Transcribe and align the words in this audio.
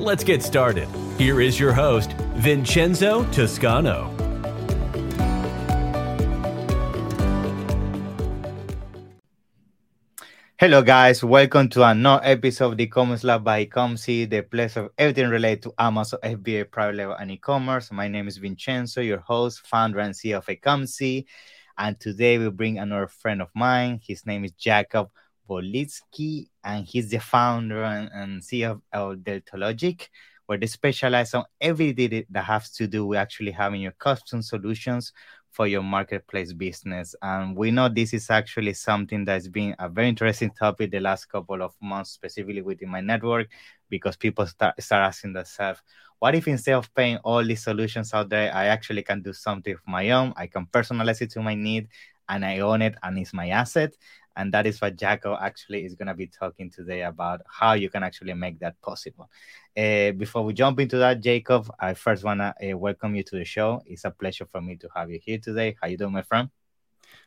Let's 0.00 0.24
get 0.24 0.42
started. 0.42 0.88
Here 1.18 1.42
is 1.42 1.60
your 1.60 1.74
host, 1.74 2.12
Vincenzo 2.36 3.22
Toscano. 3.32 4.08
Hello, 10.58 10.80
guys. 10.80 11.22
Welcome 11.22 11.68
to 11.68 11.82
another 11.82 12.24
episode 12.24 12.72
of 12.72 12.76
the 12.78 12.84
e-commerce 12.84 13.24
lab 13.24 13.44
by 13.44 13.66
Ecomcy, 13.66 14.28
the 14.28 14.40
place 14.40 14.78
of 14.78 14.88
everything 14.96 15.28
related 15.28 15.64
to 15.64 15.74
Amazon 15.78 16.20
FBA, 16.24 16.70
private 16.70 16.96
label, 16.96 17.12
and 17.12 17.30
e-commerce. 17.32 17.92
My 17.92 18.08
name 18.08 18.26
is 18.26 18.38
Vincenzo, 18.38 19.02
your 19.02 19.20
host, 19.20 19.66
founder, 19.66 19.98
and 19.98 20.14
CEO 20.14 20.38
of 20.38 20.46
Ecomcy. 20.46 21.26
And 21.76 22.00
today 22.00 22.38
we 22.38 22.48
bring 22.48 22.78
another 22.78 23.06
friend 23.06 23.42
of 23.42 23.50
mine. 23.54 24.00
His 24.02 24.24
name 24.24 24.46
is 24.46 24.52
Jakob 24.52 25.10
Wolitzki, 25.50 26.48
and 26.62 26.86
he's 26.86 27.10
the 27.10 27.18
founder 27.18 27.82
and, 27.82 28.10
and 28.14 28.42
CEO 28.42 28.80
of 28.92 29.16
Deltologic, 29.16 30.08
where 30.46 30.58
they 30.58 30.66
specialize 30.66 31.34
on 31.34 31.44
everything 31.60 32.24
that 32.30 32.44
has 32.44 32.70
to 32.70 32.86
do 32.86 33.06
with 33.06 33.18
actually 33.18 33.50
having 33.50 33.80
your 33.80 33.92
custom 33.92 34.42
solutions 34.42 35.12
for 35.50 35.66
your 35.66 35.82
marketplace 35.82 36.52
business. 36.52 37.14
And 37.20 37.56
we 37.56 37.72
know 37.72 37.88
this 37.88 38.14
is 38.14 38.30
actually 38.30 38.74
something 38.74 39.24
that's 39.24 39.48
been 39.48 39.74
a 39.78 39.88
very 39.88 40.08
interesting 40.08 40.50
topic 40.52 40.92
the 40.92 41.00
last 41.00 41.26
couple 41.26 41.62
of 41.62 41.74
months, 41.82 42.12
specifically 42.12 42.62
within 42.62 42.88
my 42.88 43.00
network, 43.00 43.48
because 43.88 44.16
people 44.16 44.46
start, 44.46 44.80
start 44.80 45.08
asking 45.08 45.32
themselves, 45.32 45.80
what 46.20 46.34
if 46.34 46.46
instead 46.46 46.74
of 46.74 46.94
paying 46.94 47.16
all 47.18 47.44
these 47.44 47.64
solutions 47.64 48.14
out 48.14 48.28
there, 48.28 48.54
I 48.54 48.66
actually 48.66 49.02
can 49.02 49.22
do 49.22 49.32
something 49.32 49.74
of 49.74 49.80
my 49.86 50.10
own? 50.10 50.32
I 50.36 50.46
can 50.46 50.66
personalize 50.66 51.20
it 51.22 51.30
to 51.32 51.42
my 51.42 51.54
need 51.54 51.88
and 52.28 52.44
I 52.44 52.60
own 52.60 52.80
it 52.82 52.94
and 53.02 53.18
it's 53.18 53.34
my 53.34 53.48
asset. 53.48 53.94
And 54.36 54.52
that 54.54 54.66
is 54.66 54.80
what 54.80 54.96
Jaco 54.96 55.40
actually 55.40 55.84
is 55.84 55.94
going 55.94 56.08
to 56.08 56.14
be 56.14 56.26
talking 56.26 56.70
today 56.70 57.02
about 57.02 57.42
how 57.46 57.72
you 57.72 57.90
can 57.90 58.02
actually 58.02 58.34
make 58.34 58.58
that 58.60 58.80
possible. 58.80 59.28
Uh, 59.76 60.12
before 60.12 60.44
we 60.44 60.52
jump 60.52 60.80
into 60.80 60.98
that, 60.98 61.20
Jakob, 61.20 61.70
I 61.78 61.94
first 61.94 62.24
want 62.24 62.40
to 62.40 62.72
uh, 62.72 62.76
welcome 62.76 63.14
you 63.14 63.22
to 63.24 63.36
the 63.36 63.44
show. 63.44 63.82
It's 63.86 64.04
a 64.04 64.10
pleasure 64.10 64.46
for 64.46 64.60
me 64.60 64.76
to 64.76 64.88
have 64.94 65.10
you 65.10 65.20
here 65.22 65.38
today. 65.38 65.76
How 65.80 65.88
you 65.88 65.96
doing, 65.96 66.12
my 66.12 66.22
friend? 66.22 66.48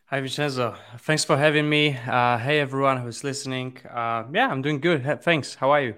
Hi, 0.05 0.21
Vincenzo. 0.21 0.75
Thanks 0.99 1.25
for 1.25 1.37
having 1.37 1.69
me. 1.69 1.97
Uh, 2.07 2.37
hey, 2.37 2.59
everyone 2.59 2.97
who's 2.97 3.23
listening. 3.23 3.77
Uh, 3.89 4.23
yeah, 4.31 4.47
I'm 4.47 4.61
doing 4.61 4.79
good. 4.79 5.21
Thanks. 5.23 5.55
How 5.55 5.71
are 5.71 5.81
you? 5.81 5.95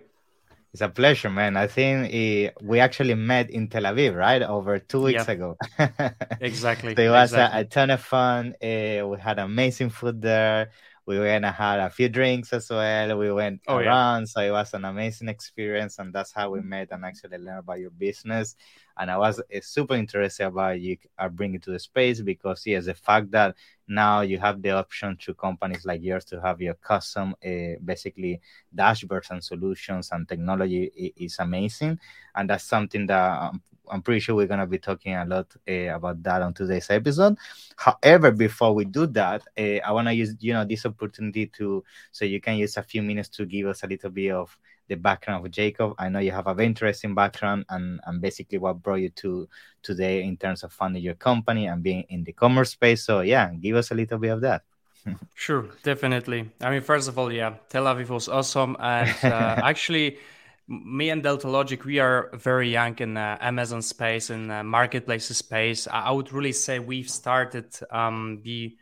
It's 0.71 0.81
a 0.81 0.89
pleasure, 0.89 1.29
man. 1.29 1.55
I 1.55 1.67
think 1.67 2.07
uh, 2.07 2.51
we 2.61 2.81
actually 2.81 3.15
met 3.15 3.49
in 3.49 3.69
Tel 3.69 3.83
Aviv, 3.83 4.13
right? 4.13 4.41
Over 4.41 4.79
two 4.79 5.03
weeks 5.03 5.27
ago. 5.27 5.55
exactly. 6.41 6.93
so 6.95 7.01
it 7.01 7.09
was 7.09 7.31
exactly. 7.31 7.59
A, 7.59 7.61
a, 7.61 7.65
ton 7.65 7.89
of 7.91 8.01
fun. 8.01 8.55
Uh, 8.61 9.07
we 9.07 9.17
had 9.17 9.39
amazing 9.39 9.89
food 9.89 10.21
there 10.21 10.71
we 11.05 11.19
went 11.19 11.45
and 11.45 11.53
had 11.53 11.79
a 11.79 11.89
few 11.89 12.09
drinks 12.09 12.51
as 12.51 12.69
well. 12.69 13.17
We 13.17 13.31
went 13.31 13.61
oh, 13.67 13.77
around, 13.77 14.21
yeah. 14.21 14.25
so 14.25 14.41
it 14.41 14.51
was 14.51 14.73
an 14.73 14.85
amazing 14.85 15.29
experience, 15.29 15.99
and 15.99 16.11
that's 16.11 16.31
how 16.31 16.49
we 16.49 16.61
met 16.61 16.89
and 16.91 17.05
actually 17.05 17.37
learned 17.37 17.59
about 17.59 17.79
your 17.79 17.91
business. 17.91 18.55
And 18.97 19.11
I 19.11 19.17
was 19.17 19.39
uh, 19.39 19.59
super 19.61 19.93
interested 19.93 20.47
about 20.47 20.79
you 20.79 20.97
are 21.19 21.29
bringing 21.29 21.59
to 21.61 21.71
the 21.71 21.79
space 21.79 22.21
because 22.21 22.65
yes, 22.65 22.85
the 22.85 22.95
fact 22.95 23.29
that 23.31 23.55
now 23.87 24.21
you 24.21 24.39
have 24.39 24.61
the 24.61 24.71
option 24.71 25.15
to 25.17 25.33
companies 25.35 25.85
like 25.85 26.01
yours 26.01 26.25
to 26.25 26.41
have 26.41 26.59
your 26.59 26.75
custom, 26.75 27.35
uh, 27.45 27.77
basically 27.83 28.41
dashboards 28.75 29.29
and 29.29 29.43
solutions 29.43 30.09
and 30.11 30.27
technology 30.27 31.13
is 31.17 31.37
amazing, 31.37 31.99
and 32.35 32.49
that's 32.49 32.63
something 32.63 33.05
that 33.05 33.41
um, 33.41 33.61
I'm 33.89 34.01
pretty 34.01 34.19
sure 34.19 34.35
we're 34.35 34.47
gonna 34.47 34.67
be 34.67 34.79
talking 34.79 35.15
a 35.15 35.25
lot 35.25 35.47
uh, 35.67 35.95
about 35.95 36.21
that 36.23 36.41
on 36.41 36.53
today's 36.53 36.89
episode. 36.89 37.37
However, 37.75 38.31
before 38.31 38.73
we 38.73 38.85
do 38.85 39.07
that, 39.07 39.43
uh, 39.57 39.79
I 39.85 39.91
wanna 39.91 40.13
use 40.13 40.35
you 40.39 40.53
know 40.53 40.65
this 40.65 40.85
opportunity 40.85 41.47
to 41.57 41.83
so 42.11 42.25
you 42.25 42.41
can 42.41 42.57
use 42.57 42.77
a 42.77 42.83
few 42.83 43.01
minutes 43.01 43.29
to 43.29 43.45
give 43.45 43.67
us 43.67 43.83
a 43.83 43.87
little 43.87 44.09
bit 44.09 44.31
of 44.31 44.57
the 44.87 44.95
background 44.95 45.45
of 45.45 45.51
Jakob. 45.51 45.95
I 45.97 46.09
know 46.09 46.19
you 46.19 46.31
have 46.31 46.47
a 46.47 46.53
very 46.53 46.67
interesting 46.67 47.15
background 47.15 47.65
and, 47.69 47.99
and 48.05 48.21
basically 48.21 48.57
what 48.57 48.81
brought 48.81 49.01
you 49.01 49.09
to 49.09 49.49
today 49.81 50.23
in 50.23 50.37
terms 50.37 50.63
of 50.63 50.71
funding 50.71 51.03
your 51.03 51.15
company 51.15 51.67
and 51.67 51.81
being 51.81 52.05
in 52.09 52.23
the 52.23 52.33
commerce 52.33 52.71
space. 52.71 53.03
So 53.03 53.21
yeah, 53.21 53.51
give 53.53 53.75
us 53.75 53.91
a 53.91 53.95
little 53.95 54.19
bit 54.19 54.29
of 54.29 54.41
that. 54.41 54.63
sure, 55.35 55.69
definitely. 55.83 56.49
I 56.61 56.69
mean, 56.69 56.81
first 56.81 57.07
of 57.07 57.17
all, 57.17 57.31
yeah, 57.31 57.55
Tel 57.69 57.85
Aviv 57.85 58.09
was 58.09 58.27
awesome, 58.27 58.75
and 58.79 59.09
uh, 59.23 59.61
actually 59.63 60.17
me 60.67 61.09
and 61.09 61.23
Deltologic, 61.23 61.83
we 61.83 61.99
are 61.99 62.31
very 62.33 62.69
young 62.69 62.97
in 62.99 63.17
uh, 63.17 63.37
Amazon 63.39 63.81
space 63.81 64.29
and 64.29 64.51
uh, 64.51 64.63
marketplace 64.63 65.27
space. 65.27 65.87
I, 65.87 66.01
I, 66.01 66.11
would 66.11 66.33
really 66.33 66.53
say 66.53 66.79
we've 66.79 67.09
started 67.09 67.67
um, 67.91 68.41
the 68.43 68.75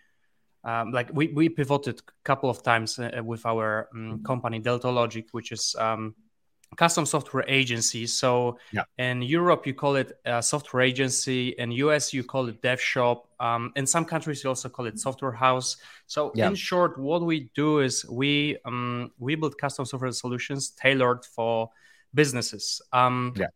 um, 0.64 0.92
like 0.92 1.10
we, 1.14 1.28
we 1.28 1.50
pivoted 1.50 2.00
a 2.00 2.12
couple 2.24 2.50
of 2.50 2.64
times 2.64 2.98
uh, 2.98 3.22
with 3.24 3.46
our 3.46 3.90
um, 3.94 4.24
company 4.24 4.62
Deltologic, 4.62 5.26
which 5.32 5.52
is 5.52 5.76
um, 5.78 6.16
custom 6.76 7.06
software 7.06 7.46
agency. 7.48 8.06
So 8.08 8.58
yeah. 8.72 8.84
in 8.98 9.22
Europe, 9.22 9.66
you 9.68 9.74
call 9.74 9.96
it 9.96 10.18
a 10.26 10.42
software 10.42 10.84
agency. 10.84 11.50
In 11.58 11.72
US, 11.72 12.14
you 12.14 12.24
call 12.24 12.48
it 12.48 12.62
dev 12.62 12.80
shop. 12.82 13.28
Um, 13.40 13.72
in 13.76 13.86
some 13.86 14.06
countries, 14.06 14.44
you 14.44 14.50
also 14.50 14.70
call 14.70 14.86
it 14.86 15.00
software 15.00 15.32
house. 15.32 15.78
So 16.08 16.32
yeah. 16.36 16.48
in 16.48 16.56
short, 16.56 16.98
what 16.98 17.24
we 17.24 17.50
do 17.56 17.80
is 17.80 18.06
we 18.10 18.58
um, 18.66 19.12
we 19.20 19.36
build 19.36 19.58
custom 19.58 19.86
software 19.86 20.12
solutions 20.12 20.70
tailored 20.72 21.26
for 21.26 21.70
businesses. 22.14 22.82
Um, 22.92 23.34
yeah. 23.36 23.48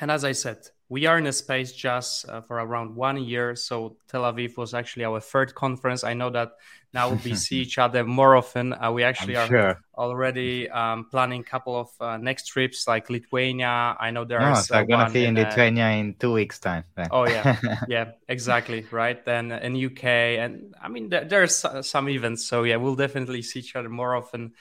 And 0.00 0.10
as 0.10 0.24
I 0.24 0.32
said, 0.32 0.58
we 0.88 1.06
are 1.06 1.18
in 1.18 1.26
a 1.26 1.32
space 1.32 1.72
just 1.72 2.28
uh, 2.28 2.40
for 2.40 2.56
around 2.56 2.96
one 2.96 3.22
year. 3.22 3.54
So 3.54 3.96
Tel 4.08 4.22
Aviv 4.22 4.56
was 4.56 4.74
actually 4.74 5.04
our 5.04 5.20
third 5.20 5.54
conference. 5.54 6.02
I 6.02 6.14
know 6.14 6.30
that 6.30 6.52
now 6.92 7.12
we 7.12 7.34
see 7.44 7.58
each 7.58 7.78
other 7.78 8.04
more 8.04 8.36
often. 8.36 8.72
Uh, 8.72 8.90
we 8.92 9.04
actually 9.04 9.36
I'm 9.36 9.44
are 9.44 9.48
sure. 9.48 9.80
already 9.96 10.68
um, 10.68 11.06
planning 11.10 11.40
a 11.40 11.44
couple 11.44 11.78
of 11.78 11.88
uh, 12.00 12.16
next 12.16 12.46
trips 12.46 12.86
like 12.88 13.10
Lithuania. 13.10 13.96
I 13.98 14.10
know 14.10 14.24
there's. 14.24 14.42
No, 14.42 14.54
so 14.54 14.74
I'm 14.76 14.86
gonna 14.86 15.10
be 15.10 15.24
in, 15.24 15.36
in 15.36 15.44
uh, 15.44 15.48
Lithuania 15.48 15.88
in 15.90 16.14
two 16.14 16.32
weeks' 16.32 16.58
time. 16.58 16.84
Oh 17.10 17.26
yeah, 17.26 17.56
yeah, 17.88 18.12
exactly. 18.28 18.86
Right 18.90 19.24
then 19.24 19.52
in 19.52 19.76
UK, 19.76 20.04
and 20.04 20.74
I 20.80 20.88
mean 20.88 21.08
there, 21.08 21.24
there's 21.24 21.64
some 21.82 22.08
events. 22.08 22.46
So 22.46 22.64
yeah, 22.64 22.76
we'll 22.76 22.96
definitely 22.96 23.42
see 23.42 23.60
each 23.60 23.76
other 23.76 23.88
more 23.88 24.16
often. 24.16 24.52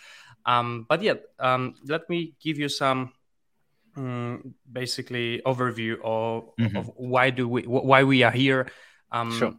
Um, 0.46 0.86
but 0.88 1.02
yeah, 1.02 1.16
um, 1.40 1.76
let 1.86 2.10
me 2.10 2.36
give 2.42 2.58
you 2.58 2.70
some 2.70 3.12
um, 3.96 4.56
basically 4.72 5.42
overview 5.46 5.98
of, 6.04 6.56
mm-hmm. 6.56 6.78
of, 6.78 6.92
why 6.96 7.30
do 7.30 7.48
we 7.48 7.64
why 7.64 8.04
we 8.04 8.24
are 8.24 8.32
here 8.32 8.68
um, 9.12 9.38
sure. 9.38 9.54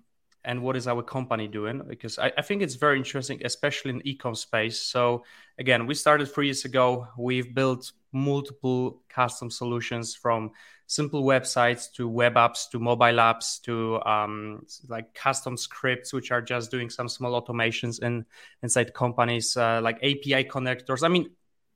And 0.44 0.62
what 0.62 0.76
is 0.76 0.88
our 0.88 1.02
company 1.02 1.46
doing? 1.46 1.82
Because 1.86 2.18
I, 2.18 2.32
I, 2.38 2.42
think 2.42 2.62
it's 2.62 2.74
very 2.74 2.96
interesting 2.96 3.42
especially 3.44 3.90
in 3.90 4.00
ecom 4.02 4.36
space. 4.36 4.80
So 4.80 5.24
again 5.58 5.86
we 5.86 5.94
started 5.94 6.26
three 6.26 6.46
years 6.46 6.64
ago. 6.64 7.08
We've 7.18 7.54
built 7.54 7.92
multiple 8.12 9.02
custom 9.08 9.50
solutions 9.50 10.14
from 10.14 10.52
simple 10.86 11.22
websites 11.22 11.92
to 11.92 12.08
web 12.08 12.34
apps 12.34 12.68
to 12.70 12.78
mobile 12.78 13.06
apps 13.06 13.60
to 13.62 14.02
um, 14.02 14.64
like 14.88 15.14
custom 15.14 15.56
scripts 15.56 16.12
which 16.12 16.32
are 16.32 16.42
just 16.42 16.70
doing 16.70 16.90
some 16.90 17.08
small 17.08 17.40
automations 17.40 18.02
in 18.02 18.24
inside 18.62 18.92
companies 18.94 19.56
uh, 19.56 19.80
like 19.82 19.96
api 19.98 20.44
connectors. 20.44 21.02
I 21.02 21.08
mean 21.08 21.30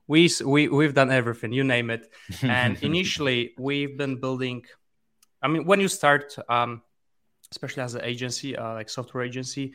we, 0.06 0.30
we 0.44 0.68
we've 0.68 0.94
done 0.94 1.10
everything 1.10 1.52
you 1.52 1.64
name 1.64 1.90
it. 1.90 2.10
And 2.42 2.82
initially 2.82 3.54
we've 3.58 3.96
been 3.96 4.20
building 4.20 4.64
i 5.42 5.48
mean 5.48 5.66
when 5.66 5.78
you 5.78 5.88
start 5.88 6.34
um, 6.48 6.80
especially 7.54 7.82
as 7.84 7.94
an 7.94 8.02
agency 8.02 8.56
uh, 8.56 8.74
like 8.74 8.88
software 8.88 9.22
agency 9.22 9.74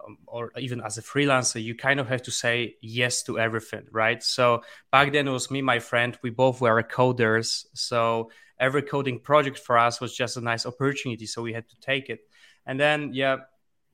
um, 0.00 0.18
or 0.26 0.52
even 0.58 0.80
as 0.80 0.96
a 0.98 1.02
freelancer 1.02 1.62
you 1.62 1.74
kind 1.74 1.98
of 1.98 2.08
have 2.08 2.22
to 2.22 2.30
say 2.30 2.76
yes 2.80 3.24
to 3.24 3.38
everything 3.46 3.84
right 3.90 4.22
so 4.22 4.62
back 4.92 5.12
then 5.12 5.26
it 5.26 5.32
was 5.32 5.50
me 5.50 5.60
my 5.60 5.80
friend 5.80 6.16
we 6.22 6.30
both 6.30 6.60
were 6.60 6.80
coders 6.82 7.66
so 7.74 8.30
every 8.60 8.82
coding 8.82 9.18
project 9.18 9.58
for 9.58 9.76
us 9.76 10.00
was 10.00 10.14
just 10.14 10.36
a 10.36 10.40
nice 10.40 10.64
opportunity 10.66 11.26
so 11.26 11.42
we 11.42 11.52
had 11.52 11.68
to 11.68 11.76
take 11.80 12.08
it 12.08 12.20
and 12.66 12.78
then 12.78 13.10
yeah 13.12 13.36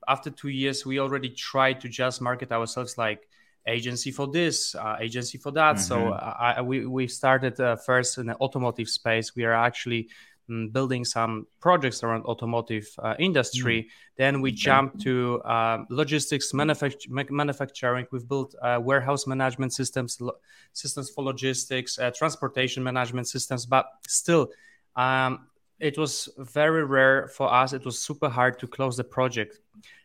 after 0.07 0.29
two 0.29 0.49
years 0.49 0.85
we 0.85 0.99
already 0.99 1.29
tried 1.29 1.81
to 1.81 1.89
just 1.89 2.21
market 2.21 2.51
ourselves 2.51 2.97
like 2.97 3.27
agency 3.65 4.11
for 4.11 4.27
this, 4.27 4.75
uh, 4.75 4.97
agency 4.99 5.37
for 5.37 5.51
that. 5.51 5.75
Mm-hmm. 5.75 5.83
So 5.83 6.11
I, 6.11 6.61
we 6.61 6.85
we 6.85 7.07
started 7.07 7.59
uh, 7.59 7.75
first 7.77 8.17
in 8.17 8.27
the 8.27 8.35
automotive 8.35 8.89
space. 8.89 9.35
We 9.35 9.45
are 9.45 9.53
actually 9.53 10.09
um, 10.49 10.69
building 10.69 11.05
some 11.05 11.47
projects 11.59 12.03
around 12.03 12.23
automotive 12.25 12.87
uh, 12.99 13.15
industry. 13.19 13.83
Mm. 13.83 13.87
Then 14.17 14.41
we 14.41 14.49
okay. 14.51 14.55
jumped 14.57 15.01
to 15.01 15.41
uh, 15.41 15.85
logistics 15.89 16.51
manufact- 16.51 17.09
manufacturing. 17.29 18.05
We've 18.11 18.27
built 18.27 18.55
uh, 18.61 18.79
warehouse 18.81 19.25
management 19.27 19.73
systems, 19.73 20.19
lo- 20.19 20.37
systems 20.73 21.09
for 21.09 21.23
logistics, 21.23 21.99
uh, 21.99 22.11
transportation 22.11 22.83
management 22.83 23.27
systems. 23.27 23.65
But 23.65 23.87
still, 24.07 24.49
um, 24.95 25.47
it 25.79 25.97
was 25.97 26.29
very 26.37 26.83
rare 26.83 27.27
for 27.27 27.51
us. 27.51 27.73
It 27.73 27.85
was 27.85 27.99
super 27.99 28.29
hard 28.29 28.59
to 28.59 28.67
close 28.67 28.97
the 28.97 29.03
project. 29.03 29.59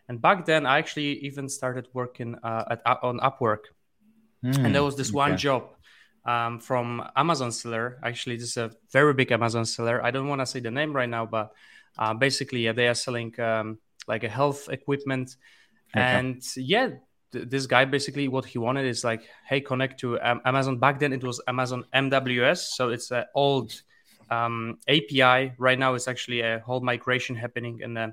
And 0.09 0.21
back 0.21 0.47
then, 0.47 0.65
I 0.65 0.79
actually 0.79 1.19
even 1.21 1.49
started 1.49 1.89
working 1.93 2.35
uh, 2.43 2.77
at, 2.87 2.99
on 3.03 3.21
Upwork. 3.21 3.65
Mm, 4.45 4.65
and 4.65 4.75
there 4.75 4.85
was 4.85 4.97
this 4.97 5.11
okay. 5.11 5.17
one 5.17 5.37
job 5.37 5.75
um, 6.29 6.61
from 6.61 7.03
Amazon 7.17 7.51
seller. 7.51 7.99
Actually, 8.03 8.37
this 8.37 8.51
is 8.51 8.57
a 8.59 8.71
very 8.93 9.15
big 9.15 9.33
Amazon 9.33 9.65
seller. 9.65 10.05
I 10.05 10.11
don't 10.11 10.29
want 10.29 10.43
to 10.43 10.47
say 10.47 10.61
the 10.61 10.71
name 10.71 10.93
right 10.93 11.09
now, 11.09 11.25
but 11.25 11.53
uh, 11.99 12.13
basically, 12.13 12.61
yeah, 12.67 12.73
they 12.73 12.87
are 12.87 12.95
selling 12.95 13.33
um, 13.41 13.79
like 14.07 14.25
a 14.25 14.29
health 14.29 14.69
equipment. 14.69 15.37
Okay. 15.97 16.05
And 16.05 16.43
yeah, 16.55 16.91
th- 17.33 17.49
this 17.49 17.65
guy 17.65 17.87
basically 17.87 18.29
what 18.29 18.45
he 18.45 18.59
wanted 18.59 18.85
is 18.85 19.05
like, 19.05 19.23
hey, 19.49 19.63
connect 19.63 20.01
to 20.01 20.21
um, 20.21 20.43
Amazon. 20.45 20.77
Back 20.77 21.01
then, 21.01 21.15
it 21.15 21.25
was 21.25 21.41
Amazon 21.49 21.87
MWS, 21.95 22.59
so 22.77 22.91
it's 22.91 23.11
an 23.11 23.25
old 23.35 23.73
um, 24.29 24.79
API. 24.87 25.55
Right 25.57 25.79
now, 25.79 25.95
it's 25.95 26.09
actually 26.09 26.43
a 26.43 26.59
whole 26.59 26.83
migration 26.83 27.37
happening 27.37 27.81
in 27.81 27.95
the 27.95 28.13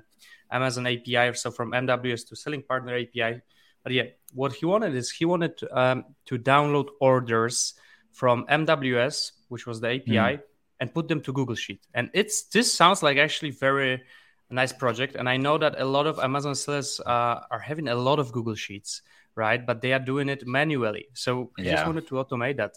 Amazon 0.50 0.86
API. 0.86 1.34
So 1.34 1.50
from 1.50 1.72
MWS 1.72 2.26
to 2.28 2.36
Selling 2.36 2.62
Partner 2.62 2.96
API. 2.96 3.42
But 3.82 3.92
yeah, 3.92 4.04
what 4.32 4.54
he 4.54 4.64
wanted 4.64 4.94
is 4.94 5.10
he 5.10 5.26
wanted 5.26 5.60
um, 5.70 6.06
to 6.24 6.38
download 6.38 6.88
orders 6.98 7.74
from 8.16 8.46
MWS, 8.46 9.32
which 9.48 9.66
was 9.66 9.78
the 9.82 9.88
API, 9.88 10.38
mm. 10.38 10.42
and 10.80 10.92
put 10.94 11.06
them 11.06 11.20
to 11.20 11.32
Google 11.34 11.54
Sheet. 11.54 11.86
And 11.92 12.08
it's 12.14 12.44
this 12.44 12.72
sounds 12.72 13.02
like 13.02 13.18
actually 13.18 13.50
very 13.50 14.02
nice 14.48 14.72
project. 14.72 15.16
And 15.16 15.28
I 15.28 15.36
know 15.36 15.58
that 15.58 15.78
a 15.78 15.84
lot 15.84 16.06
of 16.06 16.18
Amazon 16.18 16.54
sellers 16.54 16.98
uh, 17.04 17.40
are 17.50 17.58
having 17.58 17.88
a 17.88 17.94
lot 17.94 18.18
of 18.18 18.32
Google 18.32 18.54
Sheets, 18.54 19.02
right? 19.34 19.60
But 19.66 19.82
they 19.82 19.92
are 19.92 19.98
doing 19.98 20.30
it 20.30 20.46
manually. 20.46 21.08
So 21.12 21.50
I 21.58 21.62
yeah. 21.62 21.72
just 21.72 21.86
wanted 21.86 22.06
to 22.08 22.14
automate 22.14 22.56
that. 22.56 22.72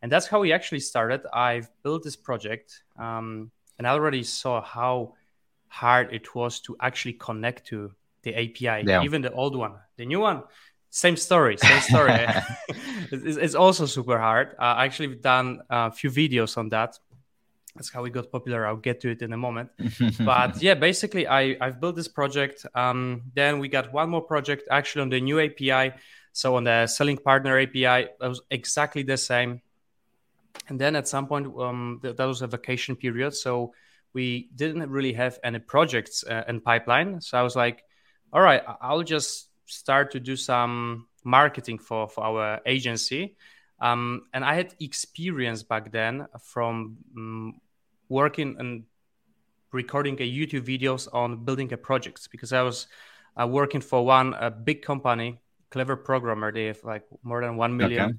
And 0.00 0.10
that's 0.10 0.26
how 0.26 0.40
we 0.40 0.52
actually 0.52 0.80
started. 0.80 1.20
I've 1.34 1.68
built 1.82 2.02
this 2.02 2.16
project, 2.16 2.82
um, 2.98 3.50
and 3.76 3.86
I 3.86 3.90
already 3.90 4.22
saw 4.22 4.62
how 4.62 5.14
hard 5.66 6.14
it 6.14 6.34
was 6.34 6.60
to 6.60 6.76
actually 6.80 7.14
connect 7.14 7.66
to 7.66 7.92
the 8.22 8.32
API, 8.34 8.86
yeah. 8.86 9.02
even 9.02 9.20
the 9.20 9.32
old 9.32 9.54
one. 9.54 9.74
The 9.96 10.06
new 10.06 10.20
one, 10.20 10.44
same 10.98 11.16
story, 11.16 11.56
same 11.56 11.80
story. 11.80 12.12
it's, 13.12 13.36
it's, 13.36 13.54
also 13.54 13.86
super 13.86 14.18
hard. 14.18 14.56
Uh, 14.58 14.74
I 14.80 14.84
actually 14.84 15.14
done 15.14 15.60
a 15.70 15.92
few 15.92 16.10
videos 16.10 16.58
on 16.58 16.70
that. 16.70 16.98
That's 17.76 17.88
how 17.88 18.02
we 18.02 18.10
got 18.10 18.32
popular. 18.32 18.66
I'll 18.66 18.76
get 18.76 19.00
to 19.02 19.10
it 19.10 19.22
in 19.22 19.32
a 19.32 19.36
moment. 19.36 19.70
but 20.24 20.60
yeah, 20.60 20.74
basically, 20.74 21.28
I, 21.28 21.56
I've 21.60 21.80
built 21.80 21.94
this 21.94 22.08
project. 22.08 22.66
Um, 22.74 23.22
then 23.32 23.60
we 23.60 23.68
got 23.68 23.92
one 23.92 24.10
more 24.10 24.22
project 24.22 24.66
actually 24.72 25.02
on 25.02 25.10
the 25.10 25.20
new 25.20 25.38
API. 25.38 25.94
So 26.32 26.56
on 26.56 26.64
the 26.64 26.88
selling 26.88 27.18
partner 27.18 27.60
API, 27.60 28.08
that 28.18 28.28
was 28.28 28.40
exactly 28.50 29.04
the 29.04 29.16
same. 29.16 29.62
And 30.68 30.80
then 30.80 30.96
at 30.96 31.06
some 31.06 31.28
point, 31.28 31.46
um, 31.58 32.00
th- 32.02 32.16
that 32.16 32.24
was 32.24 32.42
a 32.42 32.48
vacation 32.48 32.96
period. 32.96 33.34
So 33.34 33.72
we 34.14 34.48
didn't 34.56 34.90
really 34.90 35.12
have 35.12 35.38
any 35.44 35.60
projects 35.60 36.24
uh, 36.24 36.42
in 36.48 36.60
pipeline. 36.60 37.20
So 37.20 37.38
I 37.38 37.42
was 37.42 37.54
like, 37.54 37.84
all 38.32 38.42
right, 38.42 38.62
I'll 38.80 39.04
just 39.04 39.48
start 39.68 40.10
to 40.12 40.20
do 40.20 40.36
some 40.36 41.06
marketing 41.24 41.78
for, 41.78 42.08
for 42.08 42.24
our 42.24 42.60
agency. 42.66 43.36
Um, 43.80 44.22
and 44.32 44.44
I 44.44 44.54
had 44.54 44.74
experience 44.80 45.62
back 45.62 45.92
then 45.92 46.26
from 46.40 46.96
um, 47.16 47.60
working 48.08 48.56
and 48.58 48.84
recording 49.72 50.14
a 50.20 50.28
YouTube 50.28 50.62
videos 50.62 51.06
on 51.12 51.44
building 51.44 51.72
a 51.72 51.76
project 51.76 52.28
because 52.30 52.52
I 52.52 52.62
was 52.62 52.86
uh, 53.40 53.46
working 53.46 53.80
for 53.80 54.04
one 54.04 54.34
a 54.34 54.50
big 54.50 54.82
company, 54.82 55.38
Clever 55.70 55.96
Programmer. 55.96 56.50
They 56.50 56.66
have 56.66 56.82
like 56.82 57.04
more 57.22 57.40
than 57.40 57.56
one 57.56 57.76
million 57.76 58.10
okay. 58.10 58.18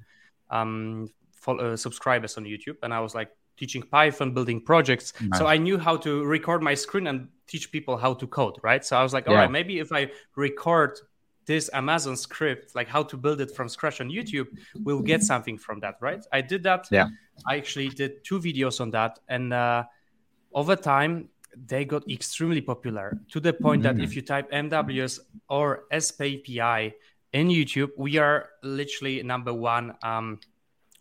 um, 0.50 1.08
follow, 1.34 1.72
uh, 1.72 1.76
subscribers 1.76 2.38
on 2.38 2.44
YouTube, 2.44 2.76
and 2.82 2.94
I 2.94 3.00
was 3.00 3.14
like 3.14 3.30
teaching 3.58 3.82
Python, 3.82 4.32
building 4.32 4.62
projects. 4.62 5.12
Nice. 5.20 5.38
So 5.38 5.46
I 5.46 5.58
knew 5.58 5.76
how 5.76 5.96
to 5.98 6.24
record 6.24 6.62
my 6.62 6.74
screen 6.74 7.06
and 7.06 7.28
teach 7.46 7.70
people 7.70 7.98
how 7.98 8.14
to 8.14 8.26
code, 8.26 8.56
right? 8.62 8.82
So 8.82 8.96
I 8.96 9.02
was 9.02 9.12
like, 9.12 9.28
all 9.28 9.34
yeah. 9.34 9.40
right, 9.40 9.50
maybe 9.50 9.78
if 9.80 9.92
I 9.92 10.10
record 10.36 10.98
this 11.46 11.70
Amazon 11.72 12.16
script, 12.16 12.74
like 12.74 12.88
how 12.88 13.02
to 13.02 13.16
build 13.16 13.40
it 13.40 13.50
from 13.50 13.68
scratch 13.68 14.00
on 14.00 14.08
YouTube, 14.08 14.46
we'll 14.84 15.02
get 15.02 15.22
something 15.22 15.58
from 15.58 15.80
that, 15.80 15.96
right? 16.00 16.24
I 16.32 16.40
did 16.40 16.62
that. 16.64 16.88
Yeah. 16.90 17.08
I 17.46 17.56
actually 17.56 17.88
did 17.88 18.24
two 18.24 18.38
videos 18.38 18.80
on 18.80 18.90
that, 18.90 19.18
and 19.28 19.52
uh, 19.52 19.84
over 20.52 20.76
time 20.76 21.28
they 21.66 21.84
got 21.84 22.08
extremely 22.08 22.60
popular 22.60 23.18
to 23.32 23.40
the 23.40 23.52
point 23.52 23.82
mm-hmm. 23.82 23.98
that 23.98 24.04
if 24.04 24.14
you 24.14 24.22
type 24.22 24.50
MWS 24.52 25.20
or 25.48 25.84
SPAPI 25.92 26.92
in 27.32 27.48
YouTube, 27.48 27.90
we 27.96 28.18
are 28.18 28.50
literally 28.62 29.22
number 29.22 29.52
one 29.52 29.94
um, 30.02 30.38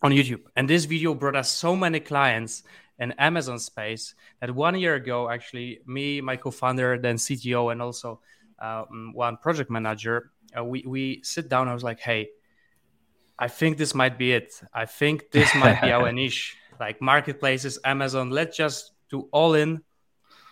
on 0.01 0.11
YouTube. 0.11 0.41
And 0.55 0.69
this 0.69 0.85
video 0.85 1.13
brought 1.13 1.35
us 1.35 1.51
so 1.51 1.75
many 1.75 1.99
clients 1.99 2.63
in 2.99 3.11
Amazon 3.13 3.59
space 3.59 4.13
that 4.41 4.53
one 4.53 4.77
year 4.77 4.95
ago, 4.95 5.29
actually, 5.29 5.79
me, 5.85 6.21
my 6.21 6.35
co-founder, 6.35 6.97
then 6.99 7.15
CTO, 7.15 7.71
and 7.71 7.81
also 7.81 8.19
one 9.13 9.37
project 9.37 9.69
manager, 9.69 10.31
uh, 10.57 10.63
we 10.63 10.83
we 10.87 11.21
sit 11.23 11.49
down. 11.49 11.67
I 11.67 11.73
was 11.73 11.83
like, 11.83 11.99
hey, 11.99 12.29
I 13.37 13.47
think 13.47 13.77
this 13.77 13.95
might 13.95 14.17
be 14.17 14.33
it. 14.33 14.61
I 14.73 14.85
think 14.85 15.31
this 15.31 15.53
might 15.55 15.81
be 15.81 15.91
our 15.91 16.11
niche, 16.19 16.57
like 16.79 17.01
marketplaces, 17.01 17.79
Amazon. 17.85 18.29
Let's 18.31 18.57
just 18.57 18.91
do 19.09 19.29
all 19.31 19.53
in. 19.53 19.81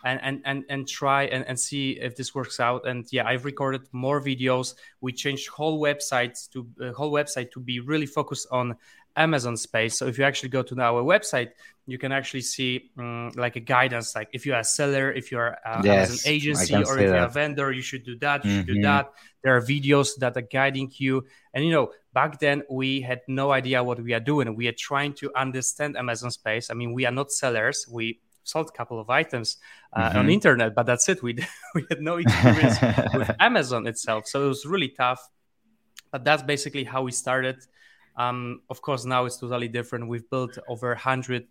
And, 0.05 0.21
and, 0.21 0.41
and, 0.45 0.63
and 0.69 0.87
try 0.87 1.23
and, 1.23 1.43
and 1.47 1.59
see 1.59 1.99
if 1.99 2.15
this 2.15 2.33
works 2.33 2.61
out. 2.61 2.87
And 2.87 3.05
yeah, 3.11 3.27
I've 3.27 3.43
recorded 3.43 3.81
more 3.91 4.21
videos. 4.21 4.75
We 5.01 5.11
changed 5.11 5.49
whole 5.49 5.81
websites 5.81 6.49
to 6.51 6.67
uh, 6.79 6.93
whole 6.93 7.11
website 7.11 7.51
to 7.51 7.59
be 7.59 7.81
really 7.81 8.05
focused 8.05 8.47
on 8.49 8.77
Amazon 9.17 9.57
space. 9.57 9.97
So 9.97 10.07
if 10.07 10.17
you 10.17 10.23
actually 10.23 10.49
go 10.49 10.61
to 10.63 10.79
our 10.79 11.03
website, 11.03 11.49
you 11.87 11.97
can 11.97 12.11
actually 12.11 12.41
see 12.41 12.91
um, 12.97 13.31
like 13.35 13.55
a 13.55 13.59
guidance, 13.59 14.15
like 14.15 14.29
if 14.33 14.45
you're 14.45 14.59
a 14.59 14.63
seller, 14.63 15.11
if 15.11 15.31
you're 15.31 15.57
a 15.65 15.81
yes, 15.83 16.09
Amazon 16.09 16.31
agency, 16.31 16.75
or 16.75 16.99
if 16.99 17.09
you're 17.09 17.15
a 17.15 17.29
vendor, 17.29 17.71
you 17.71 17.81
should 17.81 18.03
do 18.03 18.17
that. 18.19 18.43
You 18.43 18.51
mm-hmm. 18.51 18.59
should 18.59 18.67
do 18.67 18.73
mm-hmm. 18.73 18.83
that. 18.83 19.11
There 19.43 19.55
are 19.55 19.61
videos 19.61 20.15
that 20.19 20.35
are 20.37 20.41
guiding 20.41 20.91
you. 20.95 21.25
And 21.53 21.65
you 21.65 21.71
know, 21.71 21.91
back 22.13 22.39
then 22.39 22.63
we 22.69 23.01
had 23.01 23.21
no 23.27 23.51
idea 23.51 23.83
what 23.83 24.01
we 24.01 24.13
are 24.13 24.19
doing. 24.19 24.53
We 24.55 24.67
are 24.67 24.77
trying 24.77 25.13
to 25.13 25.31
understand 25.35 25.97
Amazon 25.97 26.31
space. 26.31 26.69
I 26.69 26.73
mean, 26.73 26.93
we 26.93 27.05
are 27.05 27.11
not 27.11 27.31
sellers. 27.31 27.87
We 27.89 28.19
sold 28.43 28.69
a 28.69 28.71
couple 28.71 28.99
of 28.99 29.09
items 29.09 29.57
uh, 29.93 30.09
mm-hmm. 30.09 30.17
on 30.19 30.29
internet, 30.29 30.75
but 30.75 30.85
that's 30.85 31.07
it. 31.09 31.23
We 31.23 31.33
we 31.75 31.85
had 31.89 32.01
no 32.01 32.17
experience 32.17 32.81
with 33.13 33.31
Amazon 33.39 33.87
itself, 33.87 34.27
so 34.27 34.45
it 34.45 34.47
was 34.47 34.65
really 34.65 34.89
tough. 34.89 35.21
But 36.11 36.23
that's 36.23 36.43
basically 36.43 36.83
how 36.83 37.03
we 37.03 37.11
started. 37.11 37.57
Um, 38.17 38.61
of 38.69 38.81
course, 38.81 39.05
now 39.05 39.25
it's 39.25 39.37
totally 39.37 39.67
different. 39.67 40.07
We've 40.07 40.29
built 40.29 40.57
over 40.67 40.89
100. 40.89 41.47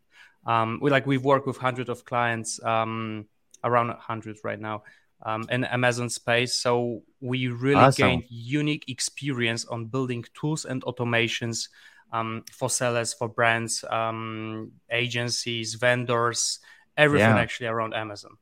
Um, 0.46 0.78
we 0.82 0.90
like 0.90 1.06
we've 1.06 1.24
worked 1.24 1.46
with 1.46 1.56
hundreds 1.56 1.88
of 1.88 2.04
clients, 2.04 2.62
um, 2.62 3.26
around 3.64 3.88
100 3.88 4.38
right 4.44 4.61
now, 4.61 4.82
um, 5.25 5.46
in 5.50 5.64
Amazon 5.64 6.08
space. 6.08 6.54
So 6.54 7.02
we 7.20 7.49
really 7.49 7.76
awesome. 7.76 8.08
gained 8.08 8.25
unique 8.28 8.85
experience 8.88 9.64
on 9.64 9.87
building 9.87 10.25
tools 10.38 10.64
and 10.64 10.82
automations 10.85 11.68
um, 12.12 12.44
for 12.52 12.68
sellers, 12.68 13.12
for 13.14 13.28
brands, 13.28 13.85
um, 13.90 14.73
agencies, 14.90 15.75
vendors, 15.75 16.61
everything 16.96 17.37
yeah. 17.37 17.38
actually 17.38 17.66
around 17.66 17.94
Amazon. 17.94 18.37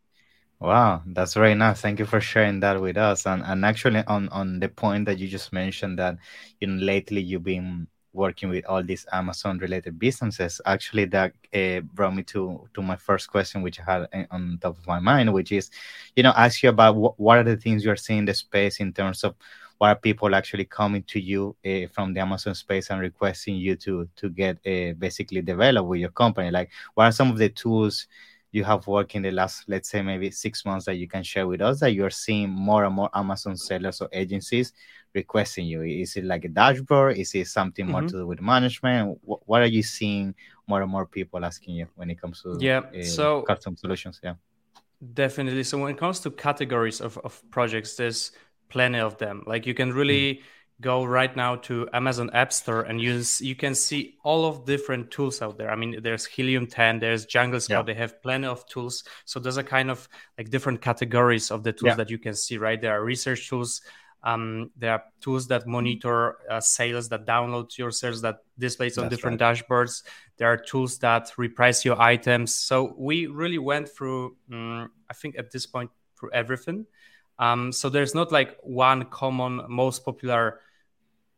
Wow, 0.61 1.03
that's 1.07 1.35
very 1.35 1.55
nice. 1.55 1.81
Thank 1.81 1.99
you 1.99 2.07
for 2.07 2.21
sharing 2.21 2.61
that 2.61 2.81
with 2.81 2.97
us. 2.97 3.27
And 3.27 3.43
and 3.43 3.65
actually 3.65 4.03
on 4.07 4.29
on 4.31 4.61
the 4.61 4.69
point 4.69 5.07
that 5.07 5.19
you 5.19 5.29
just 5.29 5.53
mentioned 5.53 5.99
that 5.99 6.17
you 6.61 6.69
know 6.69 6.83
lately 6.83 7.21
you've 7.21 7.45
been 7.45 7.87
working 8.15 8.49
with 8.49 8.65
all 8.67 8.83
these 8.83 9.07
Amazon 9.13 9.59
related 9.59 9.99
businesses, 9.99 10.61
actually 10.65 11.05
that 11.07 11.33
uh, 11.53 11.81
brought 11.81 12.15
me 12.15 12.23
to 12.25 12.69
to 12.75 12.83
my 12.83 12.97
first 12.97 13.29
question, 13.31 13.63
which 13.63 13.81
I 13.81 13.85
had 13.85 14.29
on 14.31 14.59
top 14.63 14.79
of 14.79 14.87
my 14.87 15.01
mind, 15.01 15.33
which 15.33 15.53
is, 15.53 15.71
you 16.17 16.23
know, 16.23 16.33
ask 16.37 16.63
you 16.63 16.71
about 16.71 16.97
what, 16.97 17.19
what 17.21 17.39
are 17.39 17.45
the 17.45 17.57
things 17.57 17.85
you're 17.85 17.97
seeing 17.97 18.21
in 18.21 18.25
the 18.25 18.35
space 18.35 18.81
in 18.81 18.93
terms 18.93 19.25
of 19.25 19.35
what 19.79 19.89
are 19.89 19.97
people 19.97 20.35
actually 20.35 20.65
coming 20.65 21.03
to 21.03 21.21
you 21.21 21.57
uh, 21.67 21.89
from 21.93 22.15
the 22.15 22.21
Amazon 22.21 22.55
space 22.55 22.91
and 22.91 23.01
requesting 23.01 23.57
you 23.57 23.77
to 23.77 24.09
to 24.17 24.31
get 24.31 24.57
uh, 24.67 24.95
basically 24.99 25.43
develop 25.43 25.87
with 25.87 26.01
your 26.01 26.11
company? 26.11 26.51
Like, 26.51 26.71
what 26.95 27.05
are 27.05 27.13
some 27.13 27.31
of 27.31 27.39
the 27.39 27.49
tools? 27.49 28.07
You 28.55 28.63
have 28.63 28.87
worked 28.87 29.17
in 29.17 29.23
the 29.23 29.33
last, 29.33 29.65
let's 29.67 29.89
say, 29.89 30.01
maybe 30.01 30.31
six 30.31 30.65
months 30.65 30.87
that 30.87 30.95
you 30.95 31.09
can 31.09 31.25
share 31.25 31.49
with 31.49 31.61
us 31.61 31.81
that 31.81 31.93
you're 31.93 32.09
seeing 32.09 32.49
more 32.49 32.85
and 32.85 32.95
more 32.95 33.11
Amazon 33.13 33.57
sellers 33.57 34.01
or 34.01 34.09
agencies 34.13 34.73
requesting 35.13 35.67
you? 35.67 35.83
Is 35.83 36.17
it 36.17 36.23
like 36.23 36.45
a 36.45 36.49
dashboard? 36.49 37.19
Is 37.19 37.35
it 37.35 37.49
something 37.49 37.85
more 37.85 38.03
mm-hmm. 38.03 38.09
to 38.11 38.19
do 38.19 38.27
with 38.29 38.41
management? 38.41 39.19
What, 39.23 39.41
what, 39.47 39.63
are 39.63 39.67
you 39.67 39.83
seeing 39.83 40.37
more 40.69 40.83
and 40.83 40.91
more 40.91 41.05
people 41.05 41.45
asking 41.45 41.75
you 41.75 41.89
when 41.97 42.11
it 42.11 42.21
comes 42.21 42.43
to 42.43 42.57
yeah, 42.61 42.83
uh, 42.97 43.03
so 43.03 43.43
custom 43.43 43.77
solutions? 43.77 44.21
Yeah, 44.23 44.35
definitely. 45.15 45.65
So 45.65 45.79
when 45.79 45.91
it 45.91 45.99
comes 45.99 46.21
to 46.21 46.31
categories 46.31 47.01
of, 47.01 47.19
of 47.19 47.43
projects, 47.51 47.97
there's 47.97 48.31
plenty 48.69 49.01
of 49.01 49.19
them. 49.19 49.43
Like 49.49 49.67
you 49.67 49.75
can 49.75 49.93
really 49.93 50.35
mm 50.35 50.43
go 50.85 51.03
right 51.03 51.35
now 51.35 51.57
to 51.57 51.89
Amazon 51.95 52.29
App 52.35 52.53
Store 52.53 52.83
and 52.83 53.01
you 53.01 53.23
you 53.41 53.57
can 53.57 53.75
see 53.75 54.19
all 54.23 54.45
of 54.45 54.67
different 54.67 55.11
tools 55.11 55.41
out 55.41 55.57
there. 55.57 55.71
I 55.71 55.77
mean, 55.77 56.01
there's 56.03 56.27
Helium 56.27 56.67
10, 56.67 56.99
there's 57.01 57.25
Jungle 57.25 57.59
Scout. 57.59 57.89
Yeah. 57.89 57.95
They 57.95 57.99
have 57.99 58.23
plenty 58.23 58.47
of 58.47 58.67
tools. 58.67 59.03
So 59.25 59.41
there's 59.41 59.57
a 59.57 59.65
kind 59.65 59.91
of 59.91 60.07
like 60.37 60.51
different 60.51 60.83
categories 60.83 61.51
of 61.51 61.65
the 61.65 61.73
tools 61.73 61.93
yeah. 61.93 61.95
that 61.95 62.11
you 62.11 62.19
can 62.19 62.35
see. 62.35 62.59
Right, 62.59 62.81
there 62.81 62.93
are 62.93 63.03
research 63.03 63.49
tools. 63.49 63.81
Um, 64.23 64.71
there 64.77 64.93
are 64.93 65.05
tools 65.21 65.49
that 65.49 65.67
monitor 65.67 66.37
uh, 66.51 66.61
sales, 66.61 67.09
that 67.11 67.27
download 67.27 67.77
your 67.77 67.91
sales, 67.91 68.23
that 68.23 68.37
displays 68.59 68.97
on 68.97 69.05
That's 69.05 69.17
different 69.17 69.41
right. 69.41 69.57
dashboards. 69.57 70.03
There 70.39 70.49
are 70.49 70.57
tools 70.57 70.99
that 70.99 71.33
reprice 71.39 71.85
your 71.85 72.01
items. 72.01 72.57
So 72.57 72.95
we 72.97 73.27
really 73.27 73.59
went 73.59 73.89
through, 73.89 74.37
um, 74.51 74.91
I 75.11 75.15
think 75.15 75.37
at 75.39 75.51
this 75.51 75.67
point, 75.67 75.91
through 76.19 76.33
everything. 76.33 76.87
Um, 77.39 77.73
so 77.73 77.89
there's 77.89 78.15
not 78.15 78.33
like 78.33 78.57
one 78.63 79.05
common 79.07 79.63
most 79.69 80.05
popular 80.05 80.61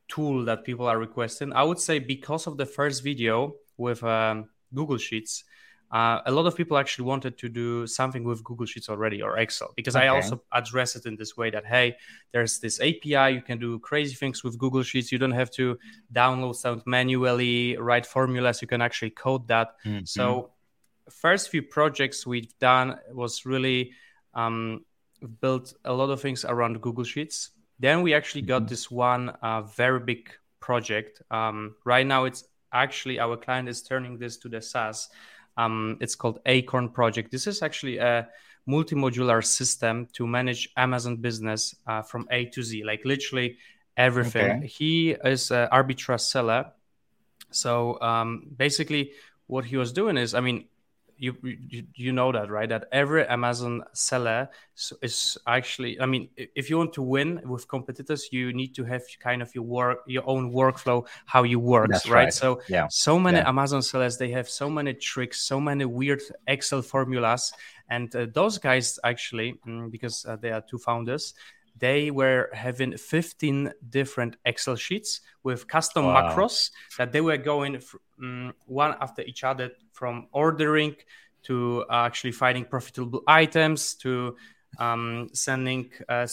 tool 0.09 0.45
that 0.45 0.65
people 0.65 0.87
are 0.87 0.99
requesting. 0.99 1.53
I 1.53 1.63
would 1.63 1.79
say 1.79 1.99
because 1.99 2.47
of 2.47 2.57
the 2.57 2.67
first 2.67 3.03
video 3.03 3.57
with 3.77 4.03
um, 4.03 4.49
Google 4.75 4.99
Sheets, 4.99 5.45
uh, 5.93 6.21
a 6.27 6.33
lot 6.33 6.47
of 6.47 6.57
people 6.57 6.77
actually 6.77 7.05
wanted 7.05 7.39
to 7.39 7.49
do 7.49 7.87
something 7.87 8.25
with 8.25 8.43
Google 8.43 8.67
Sheets 8.67 8.89
already 8.89 9.23
or 9.23 9.39
Excel 9.39 9.73
because 9.77 9.95
okay. 9.95 10.07
I 10.07 10.09
also 10.09 10.43
address 10.53 10.97
it 10.97 11.07
in 11.07 11.17
this 11.17 11.37
way 11.37 11.51
that 11.51 11.65
hey, 11.65 11.97
there's 12.33 12.59
this 12.59 12.81
API, 12.81 13.35
you 13.35 13.43
can 13.43 13.59
do 13.59 13.79
crazy 13.79 14.15
things 14.15 14.43
with 14.43 14.59
Google 14.59 14.83
Sheets. 14.83 15.13
You 15.13 15.19
don't 15.19 15.31
have 15.33 15.51
to 15.53 15.79
download 16.13 16.57
stuff 16.57 16.83
manually, 16.87 17.77
write 17.77 18.05
formulas. 18.05 18.61
You 18.61 18.69
can 18.69 18.83
actually 18.83 19.11
code 19.11 19.47
that. 19.49 19.77
Mm-hmm. 19.85 20.05
So, 20.05 20.51
first 21.09 21.51
few 21.51 21.63
projects 21.63 22.27
we've 22.27 22.59
done 22.59 22.99
was 23.13 23.47
really 23.47 23.93
um, 24.35 24.85
built 25.41 25.73
a 25.85 25.93
lot 25.93 26.11
of 26.11 26.21
things 26.21 26.45
around 26.45 26.81
Google 26.81 27.05
Sheets. 27.05 27.51
Then 27.78 28.02
we 28.02 28.14
actually 28.14 28.42
got 28.42 28.62
mm-hmm. 28.62 28.68
this 28.68 28.90
one 28.90 29.28
uh, 29.42 29.62
very 29.62 30.00
big 30.00 30.30
project. 30.61 31.23
Um, 31.30 31.76
right 31.85 32.06
now, 32.06 32.25
it's 32.25 32.45
actually 32.73 33.18
our 33.18 33.37
client 33.37 33.68
is 33.68 33.83
turning 33.83 34.18
this 34.18 34.37
to 34.38 34.49
the 34.49 34.61
SaaS. 34.61 35.09
Um, 35.56 35.99
it's 36.00 36.14
called 36.14 36.40
Acorn 36.47 36.90
Project. 36.90 37.30
This 37.30 37.47
is 37.47 37.62
actually 37.62 37.99
a 37.99 38.28
multi-modular 38.66 39.45
system 39.45 40.09
to 40.12 40.26
manage 40.26 40.68
Amazon 40.76 41.16
business 41.16 41.75
uh, 41.87 42.02
from 42.02 42.26
A 42.30 42.47
to 42.47 42.62
Z, 42.62 42.85
like 42.85 43.02
literally 43.04 43.59
everything. 43.97 44.59
Okay. 44.59 44.66
He 44.66 45.11
is 45.11 45.50
an 45.50 45.68
arbitrage 45.73 46.21
seller. 46.21 46.73
So 47.50 48.00
um, 48.00 48.49
basically, 48.56 49.12
what 49.47 49.64
he 49.64 49.76
was 49.76 49.92
doing 49.92 50.16
is, 50.16 50.35
I 50.35 50.40
mean, 50.40 50.66
you, 51.18 51.37
you 51.42 51.85
you 51.94 52.12
know 52.12 52.30
that 52.32 52.50
right 52.50 52.68
that 52.68 52.87
every 52.92 53.26
amazon 53.26 53.82
seller 53.92 54.49
is 55.02 55.38
actually 55.46 56.00
i 56.00 56.06
mean 56.06 56.28
if 56.37 56.68
you 56.68 56.76
want 56.76 56.92
to 56.92 57.02
win 57.02 57.40
with 57.44 57.66
competitors 57.68 58.28
you 58.32 58.52
need 58.52 58.75
to 58.75 58.85
have 58.85 59.02
kind 59.20 59.42
of 59.42 59.54
your 59.54 59.64
work 59.64 59.99
your 60.06 60.23
own 60.26 60.52
workflow 60.52 61.06
how 61.25 61.42
you 61.42 61.58
work 61.58 61.90
right? 61.90 62.06
right? 62.08 62.32
so 62.32 62.61
yeah 62.68 62.87
so 62.88 63.18
many 63.18 63.38
yeah. 63.38 63.49
amazon 63.49 63.82
sellers 63.82 64.18
they 64.18 64.30
have 64.30 64.49
so 64.49 64.68
many 64.68 64.92
tricks 64.92 65.42
so 65.42 65.61
many 65.61 65.85
weird 65.85 66.20
excel 66.46 66.82
formulas 66.82 67.52
and 67.88 68.14
uh, 68.16 68.26
those 68.35 68.58
guys 68.58 68.99
actually 69.04 69.54
mm, 69.66 69.90
because 69.90 70.25
uh, 70.26 70.37
they 70.37 70.50
are 70.50 70.62
two 70.68 70.78
founders 70.78 71.35
they 71.78 72.11
were 72.11 72.49
having 72.52 72.96
15 72.96 73.73
different 73.90 74.37
excel 74.44 74.76
sheets 74.76 75.20
with 75.42 75.68
custom 75.68 76.06
wow. 76.06 76.35
macros 76.35 76.70
that 76.99 77.12
they 77.12 77.20
were 77.20 77.37
going 77.37 77.80
um, 78.20 78.52
one 78.66 78.94
after 79.00 79.23
each 79.23 79.44
other 79.44 79.70
from 79.92 80.28
ordering 80.32 80.96
to 81.42 81.85
actually 81.90 82.32
finding 82.32 82.64
profitable 82.64 83.23
items 83.26 83.94
to 83.94 84.37
um, 84.78 85.28
sending 85.32 85.90
uh, 86.08 86.26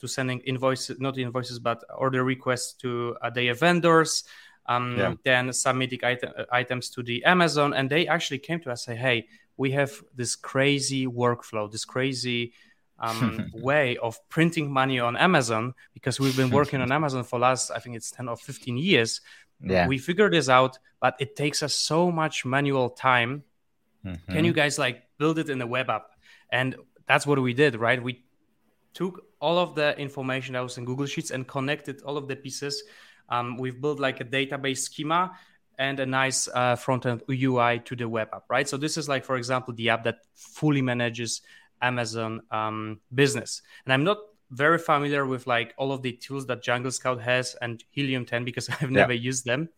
to 0.00 0.08
sending 0.08 0.40
invoices 0.40 0.98
not 1.00 1.18
invoices 1.18 1.58
but 1.58 1.82
order 1.96 2.24
requests 2.24 2.72
to 2.74 3.16
uh, 3.20 3.30
their 3.30 3.54
vendors 3.54 4.24
um, 4.66 4.96
yeah. 4.96 5.14
then 5.24 5.52
submitting 5.52 5.98
item, 6.04 6.32
uh, 6.38 6.44
items 6.52 6.88
to 6.90 7.02
the 7.02 7.24
amazon 7.24 7.74
and 7.74 7.90
they 7.90 8.06
actually 8.06 8.38
came 8.38 8.60
to 8.60 8.70
us 8.70 8.84
say 8.84 8.96
hey 8.96 9.26
we 9.56 9.72
have 9.72 9.92
this 10.14 10.36
crazy 10.36 11.06
workflow 11.06 11.70
this 11.70 11.84
crazy 11.84 12.52
um, 12.98 13.50
way 13.54 13.96
of 13.98 14.16
printing 14.28 14.72
money 14.72 14.98
on 15.00 15.16
amazon 15.16 15.74
because 15.92 16.20
we've 16.20 16.36
been 16.36 16.50
working 16.50 16.80
on 16.80 16.92
amazon 17.00 17.24
for 17.24 17.38
last 17.38 17.70
i 17.70 17.78
think 17.78 17.96
it's 17.96 18.10
10 18.10 18.28
or 18.28 18.36
15 18.36 18.78
years 18.78 19.20
yeah. 19.62 19.86
we 19.86 19.98
figured 19.98 20.32
this 20.32 20.48
out 20.48 20.78
but 21.00 21.16
it 21.18 21.34
takes 21.34 21.62
us 21.62 21.74
so 21.74 22.12
much 22.12 22.44
manual 22.44 22.90
time. 22.90 23.44
Mm-hmm. 24.04 24.32
can 24.32 24.44
you 24.46 24.54
guys 24.54 24.78
like 24.78 25.02
build 25.18 25.38
it 25.38 25.50
in 25.50 25.60
a 25.60 25.66
web 25.66 25.90
app? 25.90 26.06
And 26.50 26.76
that's 27.06 27.26
what 27.26 27.38
we 27.40 27.52
did 27.52 27.76
right? 27.76 28.02
We 28.02 28.24
took 28.94 29.24
all 29.40 29.58
of 29.58 29.74
the 29.74 29.98
information 29.98 30.54
that 30.54 30.60
was 30.60 30.78
in 30.78 30.84
google 30.84 31.06
sheets 31.06 31.30
and 31.30 31.46
connected 31.46 32.02
all 32.02 32.16
of 32.16 32.28
the 32.28 32.36
pieces. 32.36 32.82
Um, 33.28 33.56
we've 33.56 33.80
built 33.80 34.00
like 34.00 34.20
a 34.20 34.24
database 34.24 34.78
schema 34.78 35.32
and 35.78 36.00
a 36.00 36.06
nice 36.06 36.48
uh, 36.48 36.76
front 36.76 37.06
end 37.06 37.22
ui 37.30 37.78
to 37.80 37.96
the 37.96 38.08
web 38.08 38.28
app 38.32 38.44
right? 38.48 38.68
So 38.68 38.76
this 38.76 38.96
is 38.96 39.08
like 39.08 39.24
for 39.24 39.36
example 39.36 39.74
the 39.74 39.90
app 39.90 40.04
that 40.04 40.18
fully 40.34 40.82
manages 40.82 41.42
amazon 41.82 42.42
um, 42.50 43.00
business. 43.14 43.62
And 43.84 43.92
i'm 43.92 44.04
not 44.04 44.18
very 44.50 44.78
familiar 44.78 45.26
with 45.26 45.46
like 45.46 45.74
all 45.76 45.92
of 45.92 46.02
the 46.02 46.12
tools 46.12 46.46
that 46.46 46.62
Jungle 46.62 46.90
Scout 46.90 47.20
has 47.20 47.54
and 47.62 47.82
Helium 47.90 48.24
10 48.26 48.44
because 48.44 48.68
I've 48.80 48.90
never 48.90 49.12
yeah. 49.12 49.20
used 49.20 49.44
them. 49.44 49.68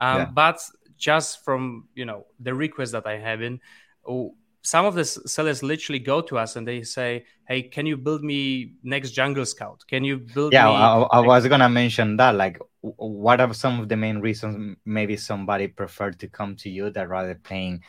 Um, 0.00 0.18
yeah. 0.18 0.24
But 0.26 0.60
just 0.96 1.44
from 1.44 1.88
you 1.94 2.04
know 2.04 2.26
the 2.40 2.54
request 2.54 2.92
that 2.92 3.06
I 3.06 3.18
have 3.18 3.40
in, 3.40 3.60
oh, 4.06 4.34
some 4.62 4.84
of 4.84 4.94
the 4.94 5.04
sellers 5.04 5.62
literally 5.62 5.98
go 5.98 6.20
to 6.20 6.36
us 6.36 6.56
and 6.56 6.66
they 6.66 6.82
say, 6.82 7.24
"Hey, 7.46 7.62
can 7.62 7.86
you 7.86 7.96
build 7.96 8.22
me 8.22 8.74
next 8.82 9.12
Jungle 9.12 9.46
Scout? 9.46 9.84
Can 9.88 10.04
you 10.04 10.18
build?" 10.18 10.52
Yeah, 10.52 10.66
me, 10.66 10.72
I, 10.72 11.00
I 11.00 11.20
was 11.20 11.46
gonna 11.46 11.68
mention 11.68 12.16
that. 12.16 12.34
Like, 12.34 12.58
what 12.80 13.40
are 13.40 13.54
some 13.54 13.80
of 13.80 13.88
the 13.88 13.96
main 13.96 14.18
reasons 14.18 14.76
maybe 14.84 15.16
somebody 15.16 15.68
preferred 15.68 16.18
to 16.20 16.28
come 16.28 16.56
to 16.56 16.68
you 16.68 16.90
that 16.90 17.08
rather 17.08 17.36
paying 17.36 17.82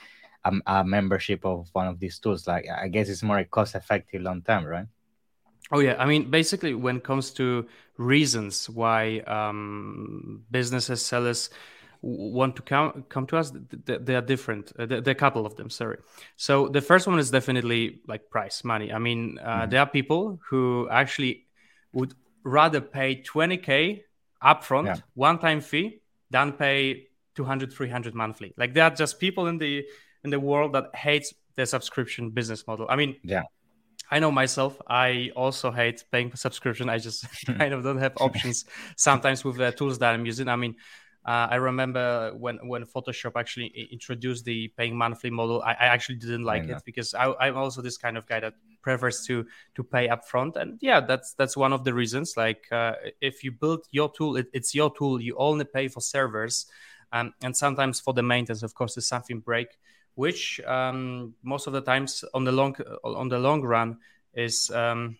a, 0.45 0.53
a 0.67 0.83
membership 0.85 1.43
of 1.43 1.67
one 1.73 1.87
of 1.87 1.99
these 1.99 2.19
tools? 2.19 2.47
Like, 2.47 2.67
I 2.69 2.87
guess 2.87 3.09
it's 3.09 3.23
more 3.23 3.43
cost 3.43 3.75
effective 3.75 4.21
long 4.21 4.41
term, 4.43 4.65
right? 4.65 4.85
Oh 5.71 5.79
yeah, 5.79 5.95
I 5.99 6.05
mean, 6.05 6.31
basically, 6.31 6.73
when 6.73 6.97
it 6.97 7.03
comes 7.03 7.31
to 7.31 7.67
reasons 7.97 8.69
why 8.69 9.19
um, 9.19 10.43
businesses, 10.49 11.05
sellers 11.05 11.49
want 12.01 12.55
to 12.55 12.61
come 12.61 13.03
come 13.09 13.27
to 13.27 13.37
us, 13.37 13.51
they 13.85 14.15
are 14.15 14.21
different. 14.21 14.71
Uh, 14.79 14.85
there 14.87 15.03
are 15.05 15.11
a 15.11 15.15
couple 15.15 15.45
of 15.45 15.55
them. 15.57 15.69
Sorry. 15.69 15.97
So 16.37 16.67
the 16.69 16.81
first 16.81 17.07
one 17.07 17.19
is 17.19 17.29
definitely 17.29 18.01
like 18.07 18.29
price, 18.29 18.63
money. 18.63 18.91
I 18.91 18.97
mean, 18.97 19.37
uh, 19.41 19.61
mm-hmm. 19.61 19.69
there 19.69 19.81
are 19.81 19.85
people 19.85 20.39
who 20.49 20.87
actually 20.89 21.45
would 21.93 22.15
rather 22.43 22.81
pay 22.81 23.21
20k 23.21 24.01
upfront, 24.41 24.85
yeah. 24.85 24.95
one-time 25.13 25.61
fee, 25.61 26.01
than 26.31 26.53
pay 26.53 27.07
200, 27.35 27.73
300 27.73 28.15
monthly. 28.15 28.53
Like 28.57 28.73
there 28.73 28.85
are 28.85 28.91
just 28.91 29.19
people 29.19 29.47
in 29.47 29.59
the 29.59 29.85
in 30.23 30.31
the 30.31 30.39
world 30.39 30.73
that 30.73 30.95
hates 30.95 31.33
the 31.55 31.65
subscription 31.67 32.31
business 32.31 32.65
model. 32.65 32.87
I 32.89 32.95
mean, 32.95 33.17
yeah 33.23 33.43
I 34.11 34.19
know 34.19 34.31
myself. 34.31 34.79
I 34.87 35.31
also 35.35 35.71
hate 35.71 36.03
paying 36.11 36.29
for 36.29 36.37
subscription. 36.37 36.89
I 36.89 36.97
just 36.97 37.25
kind 37.45 37.73
of 37.73 37.83
don't 37.83 37.99
have 37.99 38.13
options 38.19 38.65
sometimes 38.95 39.43
with 39.43 39.57
the 39.57 39.71
tools 39.71 39.99
that 39.99 40.13
I'm 40.13 40.25
using. 40.25 40.47
I 40.47 40.55
mean, 40.55 40.75
uh, 41.25 41.47
I 41.51 41.55
remember 41.55 42.33
when 42.35 42.57
when 42.67 42.85
Photoshop 42.85 43.33
actually 43.35 43.67
introduced 43.91 44.45
the 44.45 44.69
paying 44.69 44.97
monthly 44.97 45.29
model. 45.29 45.61
I, 45.61 45.71
I 45.71 45.85
actually 45.85 46.15
didn't 46.15 46.43
like 46.43 46.67
it 46.67 46.81
because 46.85 47.13
I, 47.13 47.47
am 47.47 47.57
also 47.57 47.81
this 47.81 47.97
kind 47.97 48.17
of 48.17 48.25
guy 48.25 48.39
that 48.39 48.53
prefers 48.81 49.25
to 49.27 49.45
to 49.75 49.83
pay 49.83 50.07
upfront. 50.07 50.55
And 50.55 50.79
yeah, 50.81 51.01
that's 51.01 51.33
that's 51.33 51.57
one 51.57 51.73
of 51.73 51.83
the 51.83 51.93
reasons. 51.93 52.35
Like 52.37 52.65
uh, 52.71 52.93
if 53.21 53.43
you 53.43 53.51
build 53.51 53.85
your 53.91 54.11
tool, 54.11 54.37
it, 54.37 54.47
it's 54.53 54.73
your 54.73 54.91
tool. 54.95 55.21
You 55.21 55.35
only 55.37 55.65
pay 55.65 55.89
for 55.89 55.99
servers, 55.99 56.65
um, 57.11 57.33
and 57.43 57.55
sometimes 57.55 57.99
for 57.99 58.13
the 58.13 58.23
maintenance. 58.23 58.63
Of 58.63 58.73
course, 58.73 58.97
if 58.97 59.03
something 59.03 59.41
break 59.41 59.77
which 60.19 60.59
um, 60.67 61.33
most 61.43 61.65
of 61.65 61.71
the 61.71 61.79
times 61.79 62.25
on 62.33 62.43
the 62.43 62.51
long 62.51 62.75
on 63.05 63.29
the 63.29 63.39
long 63.39 63.61
run 63.61 63.97
is 64.33 64.69
um, 64.71 65.17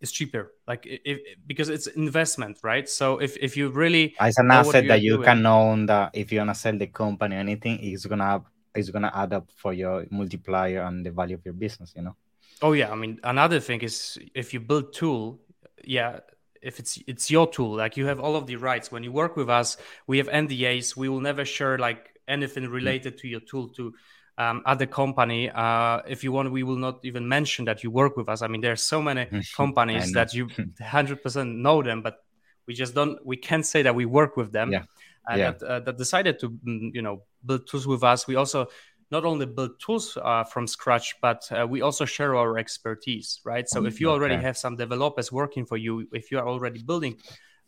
is 0.00 0.10
cheaper. 0.10 0.54
Like 0.66 0.86
if, 0.86 1.18
because 1.46 1.68
it's 1.68 1.86
investment 1.86 2.56
right? 2.62 2.88
So 2.88 3.18
if, 3.18 3.36
if 3.36 3.58
you 3.58 3.68
really 3.68 4.14
as 4.18 4.38
an 4.38 4.50
asset 4.50 4.88
that 4.88 5.02
you 5.02 5.16
doing, 5.16 5.24
can 5.24 5.44
own 5.44 5.84
that 5.86 6.12
if 6.14 6.32
you're 6.32 6.40
gonna 6.40 6.54
sell 6.54 6.78
the 6.78 6.86
company 6.86 7.36
or 7.36 7.40
anything 7.40 7.78
it's 7.82 8.06
gonna 8.06 8.42
it's 8.74 8.88
gonna 8.88 9.12
add 9.14 9.34
up 9.34 9.50
for 9.54 9.74
your 9.74 10.06
multiplier 10.10 10.80
and 10.88 11.04
the 11.04 11.10
value 11.10 11.34
of 11.34 11.44
your 11.44 11.54
business 11.54 11.92
you 11.94 12.00
know? 12.00 12.16
Oh 12.62 12.72
yeah. 12.72 12.90
I 12.90 12.94
mean 12.94 13.20
another 13.22 13.60
thing 13.60 13.82
is 13.82 14.16
if 14.34 14.54
you 14.54 14.60
build 14.60 14.94
tool 14.94 15.40
yeah 15.84 16.20
if 16.62 16.80
it's 16.80 16.98
it's 17.06 17.30
your 17.30 17.46
tool 17.46 17.76
like 17.76 17.98
you 17.98 18.06
have 18.06 18.18
all 18.18 18.34
of 18.34 18.46
the 18.46 18.56
rights. 18.56 18.90
When 18.90 19.02
you 19.02 19.12
work 19.12 19.36
with 19.36 19.50
us 19.50 19.76
we 20.06 20.16
have 20.16 20.28
ndas 20.28 20.96
we 20.96 21.10
will 21.10 21.20
never 21.20 21.44
share 21.44 21.76
like 21.76 22.15
anything 22.28 22.64
mm. 22.64 22.72
related 22.72 23.18
to 23.18 23.28
your 23.28 23.40
tool 23.40 23.68
to 23.70 23.94
um, 24.38 24.62
other 24.66 24.86
company. 24.86 25.50
Uh, 25.50 26.02
if 26.06 26.22
you 26.22 26.32
want, 26.32 26.52
we 26.52 26.62
will 26.62 26.76
not 26.76 27.00
even 27.04 27.28
mention 27.28 27.64
that 27.66 27.82
you 27.82 27.90
work 27.90 28.16
with 28.16 28.28
us. 28.28 28.42
I 28.42 28.48
mean, 28.48 28.60
there 28.60 28.72
are 28.72 28.76
so 28.76 29.00
many 29.00 29.28
companies 29.56 30.12
that 30.12 30.34
you 30.34 30.46
100% 30.80 31.56
know 31.56 31.82
them, 31.82 32.02
but 32.02 32.18
we 32.66 32.74
just 32.74 32.94
don't. 32.94 33.24
We 33.24 33.36
can't 33.36 33.64
say 33.64 33.82
that 33.82 33.94
we 33.94 34.04
work 34.04 34.36
with 34.36 34.52
them. 34.52 34.72
Yeah. 34.72 34.82
Uh, 35.30 35.36
yeah. 35.36 35.50
That, 35.52 35.62
uh, 35.62 35.80
that, 35.80 35.98
decided 35.98 36.38
to 36.40 36.50
mm, 36.50 36.90
you 36.94 37.02
know 37.02 37.22
build 37.44 37.66
tools 37.68 37.86
with 37.86 38.02
us. 38.02 38.26
We 38.26 38.36
also 38.36 38.68
not 39.10 39.24
only 39.24 39.46
build 39.46 39.78
tools 39.80 40.18
uh, 40.20 40.44
from 40.44 40.66
scratch, 40.66 41.14
but 41.22 41.48
uh, 41.52 41.66
we 41.66 41.80
also 41.80 42.04
share 42.04 42.34
our 42.34 42.58
expertise, 42.58 43.40
right? 43.44 43.68
So 43.68 43.86
if 43.86 44.00
you 44.00 44.10
already 44.10 44.34
okay. 44.34 44.42
have 44.42 44.56
some 44.56 44.76
developers 44.76 45.30
working 45.30 45.64
for 45.64 45.76
you, 45.76 46.08
if 46.12 46.32
you 46.32 46.38
are 46.38 46.48
already 46.48 46.82
building 46.82 47.16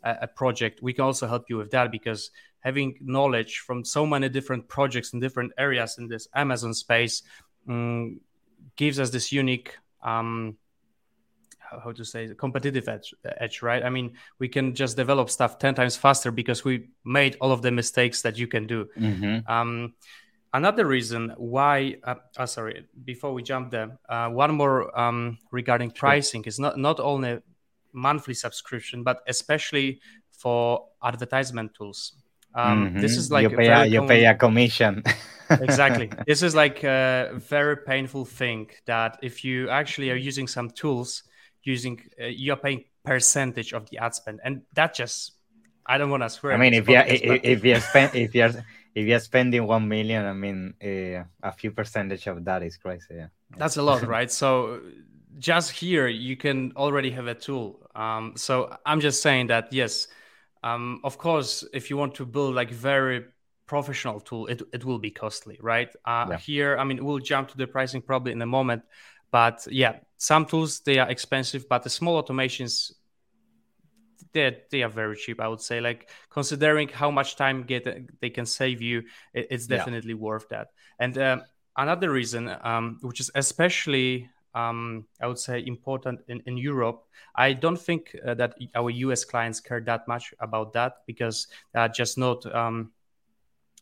a, 0.03 0.17
a 0.23 0.27
project, 0.27 0.83
we 0.83 0.93
can 0.93 1.05
also 1.05 1.29
help 1.29 1.45
you 1.49 1.57
with 1.57 1.71
that 1.71 1.93
because 1.93 2.31
having 2.61 2.99
knowledge 3.01 3.59
from 3.59 3.85
so 3.85 4.05
many 4.05 4.29
different 4.29 4.69
projects 4.69 5.13
in 5.13 5.21
different 5.21 5.53
areas 5.59 5.99
in 5.99 6.09
this 6.09 6.29
Amazon 6.35 6.75
space 6.75 7.23
um, 7.69 8.21
gives 8.77 8.99
us 8.99 9.11
this 9.11 9.33
unique 9.33 9.77
um, 10.03 10.57
how 11.83 11.93
to 11.93 12.05
say 12.05 12.29
competitive 12.35 12.89
edge, 12.89 13.15
edge 13.39 13.63
right? 13.63 13.85
I 13.85 13.91
mean 13.91 14.15
we 14.39 14.49
can 14.49 14.75
just 14.75 14.97
develop 14.97 15.31
stuff 15.31 15.59
10 15.59 15.75
times 15.75 15.97
faster 15.97 16.31
because 16.31 16.65
we 16.65 16.89
made 17.05 17.37
all 17.41 17.53
of 17.53 17.63
the 17.63 17.71
mistakes 17.71 18.23
that 18.23 18.39
you 18.39 18.47
can 18.47 18.67
do. 18.67 18.89
Mm-hmm. 18.99 19.51
um, 19.51 19.95
another 20.55 20.87
reason 20.87 21.35
why 21.37 21.97
uh, 22.05 22.15
oh, 22.39 22.47
sorry 22.47 22.87
before 23.05 23.35
we 23.35 23.43
jump 23.43 23.71
there 23.71 23.99
uh, 24.09 24.29
one 24.29 24.55
more 24.55 24.99
um, 24.99 25.39
regarding 25.51 25.91
pricing 25.91 26.43
is 26.45 26.59
not 26.59 26.79
not 26.79 27.01
only 27.01 27.39
monthly 27.93 28.35
subscription 28.35 29.03
but 29.03 29.23
especially 29.27 30.01
for 30.31 30.87
advertisement 31.03 31.75
tools 31.75 32.15
um, 32.55 32.89
mm-hmm. 32.89 33.01
This 33.01 33.17
is 33.17 33.31
like 33.31 33.43
you 33.43 33.57
pay, 33.57 33.69
a, 33.69 33.85
you 33.85 34.07
pay 34.07 34.25
a 34.25 34.35
commission. 34.35 35.03
exactly. 35.51 36.11
This 36.27 36.43
is 36.43 36.55
like 36.55 36.85
a 36.85 37.31
very 37.35 37.77
painful 37.77 38.25
thing 38.25 38.71
that 38.87 39.19
if 39.23 39.45
you 39.45 39.69
actually 39.71 40.11
are 40.11 40.17
using 40.17 40.47
some 40.49 40.71
tools, 40.71 41.23
using 41.63 42.01
uh, 42.21 42.27
you're 42.27 42.57
paying 42.57 42.85
percentage 43.05 43.73
of 43.73 43.89
the 43.91 43.99
ad 43.99 44.15
spend, 44.15 44.41
and 44.45 44.63
that 44.75 44.95
just 44.95 45.33
I 45.87 45.99
don't 45.99 46.11
want 46.11 46.23
to 46.23 46.31
swear. 46.31 46.53
I 46.53 46.57
mean, 46.57 46.75
if 46.75 46.89
you 46.89 46.99
if, 46.99 47.41
if 47.45 47.65
you 47.65 47.81
spend 47.81 48.15
if 48.15 48.35
you're 48.35 48.53
if 48.95 49.07
you're 49.07 49.21
spending 49.21 49.67
one 49.67 49.89
million, 49.89 50.25
I 50.27 50.33
mean, 50.33 50.75
uh, 50.83 51.25
a 51.43 51.53
few 51.53 51.71
percentage 51.71 52.27
of 52.27 52.45
that 52.45 52.63
is 52.63 52.77
crazy. 52.77 53.15
Yeah. 53.15 53.29
That's 53.57 53.77
a 53.77 53.83
lot, 53.83 54.03
right? 54.17 54.31
So 54.31 54.81
just 55.39 55.71
here 55.71 56.09
you 56.09 56.37
can 56.37 56.73
already 56.77 57.11
have 57.13 57.27
a 57.29 57.35
tool. 57.35 57.81
Um, 57.95 58.33
so 58.37 58.77
I'm 58.85 59.01
just 59.01 59.23
saying 59.23 59.49
that 59.49 59.73
yes 59.73 60.09
um, 60.63 61.01
of 61.05 61.19
course, 61.19 61.65
if 61.73 61.91
you 61.91 61.97
want 61.97 62.15
to 62.17 62.27
build 62.27 62.55
like 62.55 62.71
very 62.71 63.25
professional 63.67 64.21
tool, 64.21 64.47
it, 64.47 64.63
it 64.73 64.85
will 64.85 64.99
be 64.99 65.11
costly, 65.11 65.59
right? 65.61 65.89
Uh, 66.05 66.27
yeah. 66.31 66.39
Here, 66.39 66.77
I 66.79 66.85
mean, 66.85 67.05
we'll 67.05 67.19
jump 67.19 67.49
to 67.51 67.57
the 67.57 67.67
pricing 67.67 68.03
probably 68.03 68.33
in 68.33 68.43
a 68.43 68.47
moment, 68.47 68.83
but 69.31 69.67
yeah, 69.71 69.99
some 70.17 70.47
tools 70.47 70.81
they 70.81 70.99
are 70.99 71.09
expensive, 71.09 71.69
but 71.69 71.83
the 71.83 71.91
small 71.91 72.23
automations 72.23 72.93
they 74.33 74.59
they 74.71 74.83
are 74.83 74.89
very 74.89 75.17
cheap. 75.17 75.41
I 75.41 75.49
would 75.49 75.61
say, 75.61 75.81
like 75.81 76.11
considering 76.31 76.89
how 76.89 77.11
much 77.11 77.37
time 77.37 77.63
get 77.63 78.21
they 78.21 78.31
can 78.31 78.47
save 78.47 78.83
you, 78.83 79.05
it, 79.33 79.47
it's 79.51 79.67
definitely 79.67 80.15
yeah. 80.15 80.21
worth 80.21 80.49
that. 80.49 80.69
And 80.99 81.17
uh, 81.17 81.39
another 81.77 82.11
reason, 82.11 82.55
um, 82.63 82.99
which 83.03 83.21
is 83.21 83.31
especially 83.35 84.29
um, 84.55 85.07
I 85.21 85.27
would 85.27 85.39
say 85.39 85.65
important 85.67 86.21
in, 86.29 86.43
in 86.47 86.57
Europe. 86.57 87.05
I 87.35 87.53
don't 87.53 87.79
think 87.79 88.17
uh, 88.27 88.35
that 88.35 88.55
our 88.75 88.91
US 88.91 89.25
clients 89.25 89.61
care 89.61 89.81
that 89.81 90.09
much 90.09 90.35
about 90.41 90.73
that 90.73 90.99
because 91.07 91.49
they 91.73 91.81
are 91.81 91.89
just 91.89 92.19
not 92.19 92.45
um, 92.55 92.93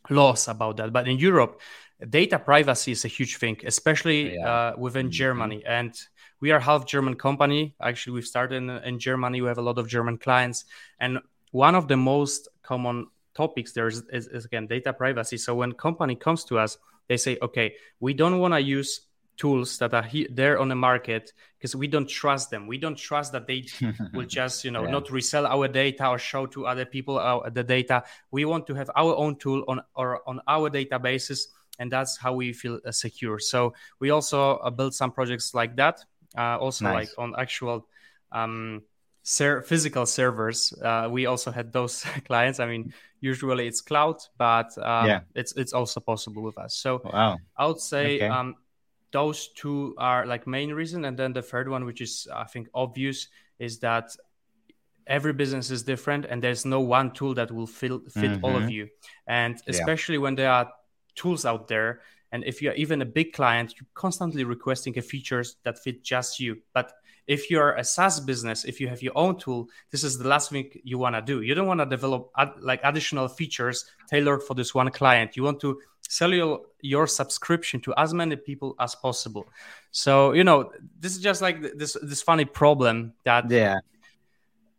laws 0.09 0.47
about 0.47 0.77
that. 0.77 0.93
But 0.93 1.07
in 1.07 1.17
Europe, 1.17 1.61
data 2.09 2.37
privacy 2.39 2.91
is 2.91 3.05
a 3.05 3.07
huge 3.07 3.37
thing, 3.37 3.57
especially 3.65 4.35
yeah. 4.35 4.49
uh, 4.49 4.75
within 4.77 5.07
mm-hmm. 5.07 5.11
Germany. 5.11 5.63
And 5.65 5.97
we 6.39 6.51
are 6.51 6.59
half 6.59 6.85
German 6.85 7.15
company. 7.15 7.75
Actually, 7.81 8.13
we've 8.13 8.25
started 8.25 8.57
in, 8.57 8.69
in 8.69 8.99
Germany. 8.99 9.41
We 9.41 9.47
have 9.47 9.57
a 9.57 9.63
lot 9.63 9.79
of 9.79 9.87
German 9.87 10.17
clients, 10.17 10.65
and 10.99 11.19
one 11.51 11.75
of 11.75 11.87
the 11.87 11.97
most 11.97 12.47
common 12.61 13.07
topics 13.33 13.71
there 13.71 13.87
is, 13.87 14.03
is, 14.11 14.27
is 14.27 14.45
again 14.45 14.67
data 14.67 14.93
privacy. 14.93 15.37
So 15.37 15.55
when 15.55 15.71
company 15.71 16.15
comes 16.15 16.43
to 16.45 16.59
us, 16.59 16.77
they 17.07 17.17
say, 17.17 17.37
okay, 17.41 17.75
we 17.99 18.13
don't 18.13 18.39
want 18.39 18.53
to 18.53 18.61
use 18.61 19.06
tools 19.37 19.77
that 19.77 19.93
are 19.93 20.03
he- 20.03 20.27
there 20.31 20.59
on 20.59 20.67
the 20.67 20.75
market 20.75 21.31
because 21.57 21.75
we 21.75 21.87
don't 21.87 22.09
trust 22.09 22.49
them 22.49 22.67
we 22.67 22.77
don't 22.77 22.97
trust 22.97 23.31
that 23.31 23.45
they 23.47 23.63
will 24.13 24.25
just 24.25 24.65
you 24.65 24.71
know 24.71 24.83
yeah. 24.83 24.89
not 24.89 25.09
resell 25.11 25.45
our 25.45 25.67
data 25.67 26.07
or 26.07 26.17
show 26.17 26.45
to 26.45 26.65
other 26.65 26.85
people 26.85 27.19
our, 27.19 27.49
the 27.51 27.63
data 27.63 28.03
we 28.31 28.45
want 28.45 28.65
to 28.65 28.73
have 28.73 28.89
our 28.95 29.15
own 29.15 29.35
tool 29.35 29.63
on 29.67 29.79
or 29.95 30.27
on 30.27 30.41
our 30.47 30.69
databases 30.69 31.47
and 31.79 31.91
that's 31.91 32.17
how 32.17 32.33
we 32.33 32.51
feel 32.51 32.79
uh, 32.85 32.91
secure 32.91 33.37
so 33.37 33.73
we 33.99 34.09
also 34.09 34.57
uh, 34.57 34.69
build 34.71 34.93
some 34.93 35.11
projects 35.11 35.53
like 35.53 35.75
that 35.75 36.03
uh, 36.35 36.57
also 36.57 36.85
nice. 36.85 37.07
like 37.07 37.09
on 37.19 37.35
actual 37.37 37.87
um, 38.31 38.81
ser- 39.21 39.61
physical 39.61 40.07
servers 40.07 40.73
uh, 40.81 41.07
we 41.11 41.27
also 41.27 41.51
had 41.51 41.71
those 41.71 42.03
clients 42.25 42.59
i 42.59 42.65
mean 42.65 42.91
usually 43.21 43.67
it's 43.67 43.81
cloud 43.81 44.17
but 44.39 44.75
um, 44.79 45.05
yeah. 45.05 45.19
it's 45.35 45.55
it's 45.55 45.73
also 45.73 45.99
possible 45.99 46.41
with 46.41 46.57
us 46.57 46.75
so 46.75 47.01
wow. 47.03 47.37
i 47.55 47.67
would 47.67 47.79
say 47.79 48.15
okay. 48.15 48.27
um, 48.27 48.55
those 49.11 49.49
two 49.55 49.95
are 49.97 50.25
like 50.25 50.47
main 50.47 50.71
reason 50.73 51.05
and 51.05 51.17
then 51.17 51.33
the 51.33 51.41
third 51.41 51.69
one 51.69 51.85
which 51.85 52.01
is 52.01 52.27
i 52.33 52.43
think 52.43 52.67
obvious 52.73 53.27
is 53.59 53.79
that 53.79 54.15
every 55.07 55.33
business 55.33 55.71
is 55.71 55.83
different 55.83 56.25
and 56.25 56.43
there's 56.43 56.65
no 56.65 56.81
one 56.81 57.11
tool 57.11 57.33
that 57.33 57.49
will 57.49 57.67
fill, 57.67 58.01
fit 58.09 58.31
mm-hmm. 58.31 58.45
all 58.45 58.55
of 58.55 58.63
mm-hmm. 58.63 58.71
you 58.71 58.89
and 59.27 59.61
especially 59.67 60.15
yeah. 60.15 60.21
when 60.21 60.35
there 60.35 60.51
are 60.51 60.71
tools 61.15 61.45
out 61.45 61.67
there 61.67 62.01
and 62.31 62.43
if 62.43 62.61
you're 62.61 62.73
even 62.73 63.01
a 63.01 63.05
big 63.05 63.31
client 63.33 63.73
you're 63.79 63.87
constantly 63.93 64.43
requesting 64.43 64.97
a 64.97 65.01
features 65.01 65.55
that 65.63 65.79
fit 65.79 66.03
just 66.03 66.39
you 66.39 66.57
but 66.73 66.91
if 67.27 67.51
you're 67.51 67.73
a 67.73 67.83
SaaS 67.83 68.21
business, 68.21 68.63
if 68.63 68.79
you 68.79 68.87
have 68.87 69.01
your 69.01 69.11
own 69.17 69.37
tool, 69.37 69.69
this 69.91 70.03
is 70.03 70.17
the 70.17 70.27
last 70.27 70.49
thing 70.49 70.71
you 70.83 70.97
want 70.97 71.15
to 71.15 71.21
do. 71.21 71.41
You 71.41 71.55
don't 71.55 71.67
want 71.67 71.81
to 71.81 71.85
develop 71.85 72.31
ad- 72.37 72.53
like 72.61 72.79
additional 72.83 73.27
features 73.27 73.85
tailored 74.09 74.43
for 74.43 74.53
this 74.53 74.73
one 74.73 74.89
client. 74.91 75.35
You 75.35 75.43
want 75.43 75.59
to 75.59 75.79
sell 76.09 76.33
your, 76.33 76.61
your 76.81 77.07
subscription 77.07 77.79
to 77.81 77.93
as 77.97 78.13
many 78.13 78.35
people 78.35 78.75
as 78.79 78.95
possible. 78.95 79.47
So 79.91 80.33
you 80.33 80.43
know 80.43 80.71
this 80.99 81.15
is 81.15 81.21
just 81.21 81.41
like 81.41 81.61
this 81.77 81.97
this 82.01 82.21
funny 82.21 82.45
problem 82.45 83.13
that 83.25 83.49
yeah. 83.49 83.79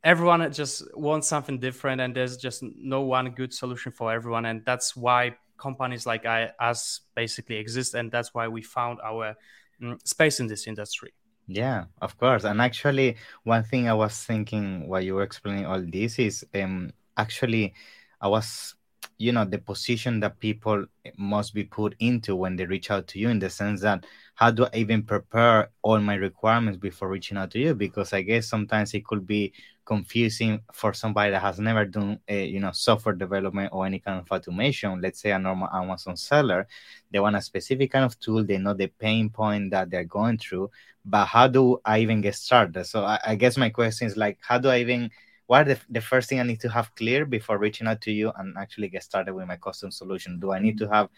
everyone 0.05 0.51
just 0.53 0.83
wants 0.97 1.29
something 1.29 1.59
different 1.59 2.01
and 2.01 2.15
there's 2.15 2.37
just 2.37 2.63
no 2.63 3.03
one 3.03 3.31
good 3.31 3.53
solution 3.53 3.93
for 3.93 4.13
everyone. 4.13 4.47
And 4.47 4.65
that's 4.65 4.97
why 4.97 5.37
companies 5.59 6.07
like 6.07 6.25
I, 6.25 6.51
us 6.61 7.01
basically 7.15 7.57
exist. 7.57 7.95
And 7.95 8.11
that's 8.11 8.33
why 8.33 8.49
we 8.49 8.63
found 8.63 9.01
our 9.05 9.37
mm, 9.83 9.99
space 10.07 10.41
in 10.41 10.47
this 10.47 10.67
industry. 10.67 11.13
Yeah 11.47 11.85
of 12.01 12.17
course. 12.19 12.45
And 12.45 12.61
actually 12.61 13.17
one 13.45 13.65
thing 13.65 13.89
i 13.89 13.95
was 13.95 14.23
thinking 14.23 14.87
while 14.87 15.01
you 15.01 15.15
were 15.15 15.23
explaining 15.23 15.67
all 15.67 15.81
this 15.81 16.19
is 16.19 16.45
um 16.55 16.93
actually 17.17 17.75
i 18.21 18.29
was 18.29 18.75
you 19.17 19.33
know 19.33 19.45
the 19.45 19.59
position 19.59 20.21
that 20.21 20.39
people 20.39 20.85
must 21.17 21.55
be 21.55 21.65
put 21.65 21.95
into 21.99 22.37
when 22.37 22.57
they 22.57 22.67
reach 22.67 22.91
out 22.91 23.07
to 23.09 23.19
you 23.19 23.29
in 23.29 23.39
the 23.39 23.51
sense 23.51 23.81
that 23.81 24.05
how 24.35 24.51
do 24.51 24.65
i 24.67 24.77
even 24.77 25.03
prepare 25.03 25.71
all 25.83 25.99
my 25.99 26.15
requirements 26.15 26.79
before 26.79 27.09
reaching 27.09 27.37
out 27.37 27.51
to 27.51 27.59
you? 27.59 27.75
Because 27.75 28.13
i 28.13 28.23
guess 28.23 28.47
sometimes 28.47 28.95
it 28.95 29.05
could 29.05 29.27
be 29.27 29.53
confusing 29.85 30.61
for 30.73 30.93
somebody 30.93 31.31
that 31.31 31.41
has 31.41 31.59
never 31.59 31.87
done 31.87 32.21
a, 32.29 32.45
you 32.45 32.61
know 32.61 32.71
software 32.73 33.15
development 33.15 33.71
or 33.73 33.87
any 33.87 33.99
kind 33.99 34.21
of 34.21 34.31
automation 34.31 35.01
let's 35.01 35.19
say 35.21 35.31
a 35.31 35.39
normal 35.39 35.69
amazon 35.73 36.15
seller. 36.17 36.67
They 37.11 37.21
want 37.21 37.37
a 37.37 37.41
specific 37.41 37.93
kind 37.93 38.05
of 38.05 38.19
tool 38.21 38.45
they 38.45 38.59
know 38.59 38.75
the 38.75 38.89
pain 38.89 39.31
point 39.31 39.71
that 39.71 39.89
they're 39.89 40.05
going 40.05 40.39
through 40.39 40.71
but 41.07 41.25
how 41.25 41.49
do 41.49 41.81
i 41.85 42.01
even 42.01 42.21
get 42.21 42.35
started? 42.35 42.85
So 42.85 43.05
i, 43.05 43.19
I 43.27 43.35
guess 43.35 43.57
my 43.57 43.71
question 43.71 44.07
is 44.07 44.17
like 44.17 44.39
how 44.43 44.59
do 44.59 44.69
i 44.69 44.79
even 44.79 45.11
what 45.49 45.63
are 45.63 45.75
the, 45.75 45.81
the 45.89 46.01
first 46.03 46.29
thing 46.29 46.41
I 46.41 46.43
need 46.43 46.61
to 46.61 46.69
have 46.69 46.95
clear 46.95 47.25
before 47.25 47.57
reaching 47.57 47.87
out 47.87 48.03
to 48.03 48.13
you 48.13 48.31
and 48.37 48.55
actually 48.59 48.89
get 48.89 49.03
started 49.03 49.33
with 49.33 49.47
my 49.47 49.57
custom 49.57 49.91
solution? 49.91 50.39
Do 50.39 50.53
I 50.53 50.59
need 50.59 50.77
to 50.77 50.89
have 50.89 51.09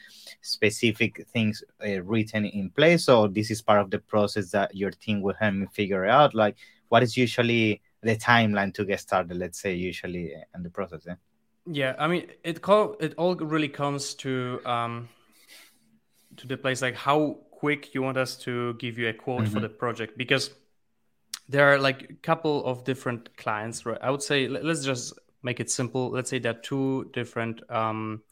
specific 0.40 1.26
things 1.32 1.64
uh, 1.84 2.00
written 2.02 2.44
in 2.44 2.70
place, 2.70 3.08
or 3.08 3.28
this 3.28 3.50
is 3.50 3.60
part 3.60 3.80
of 3.80 3.90
the 3.90 3.98
process 3.98 4.52
that 4.52 4.72
your 4.74 4.92
team 4.92 5.20
will 5.20 5.34
help 5.34 5.54
me 5.54 5.66
figure 5.72 6.06
out? 6.06 6.32
Like, 6.32 6.56
what 6.90 7.02
is 7.02 7.16
usually 7.16 7.82
the 8.02 8.14
timeline 8.14 8.72
to 8.74 8.84
get 8.84 9.00
started? 9.00 9.36
Let's 9.36 9.60
say 9.60 9.74
usually 9.74 10.32
uh, 10.36 10.42
in 10.54 10.62
the 10.62 10.70
process. 10.70 11.02
Yeah, 11.04 11.14
yeah 11.66 11.94
I 11.98 12.06
mean, 12.06 12.28
it 12.44 12.62
call 12.62 12.94
it 13.00 13.14
all 13.16 13.34
really 13.34 13.68
comes 13.68 14.14
to 14.14 14.60
um 14.64 15.08
to 16.36 16.46
the 16.46 16.56
place 16.56 16.82
like 16.82 16.94
how 16.94 17.38
quick 17.50 17.96
you 17.96 18.02
want 18.02 18.16
us 18.16 18.36
to 18.36 18.74
give 18.74 18.96
you 18.96 19.08
a 19.08 19.12
quote 19.12 19.42
mm-hmm. 19.42 19.54
for 19.54 19.60
the 19.60 19.68
project 19.68 20.16
because 20.16 20.50
there 21.50 21.72
are 21.72 21.78
like 21.78 22.02
a 22.10 22.14
couple 22.14 22.64
of 22.64 22.84
different 22.84 23.36
clients 23.36 23.84
right? 23.84 23.98
I 24.00 24.10
would 24.10 24.22
say 24.22 24.48
let's 24.48 24.84
just 24.84 25.12
make 25.42 25.60
it 25.60 25.70
simple. 25.70 26.10
Let's 26.10 26.30
say 26.30 26.38
there 26.38 26.52
are 26.52 26.62
two 26.62 27.10
different 27.12 27.60
um, 27.70 28.22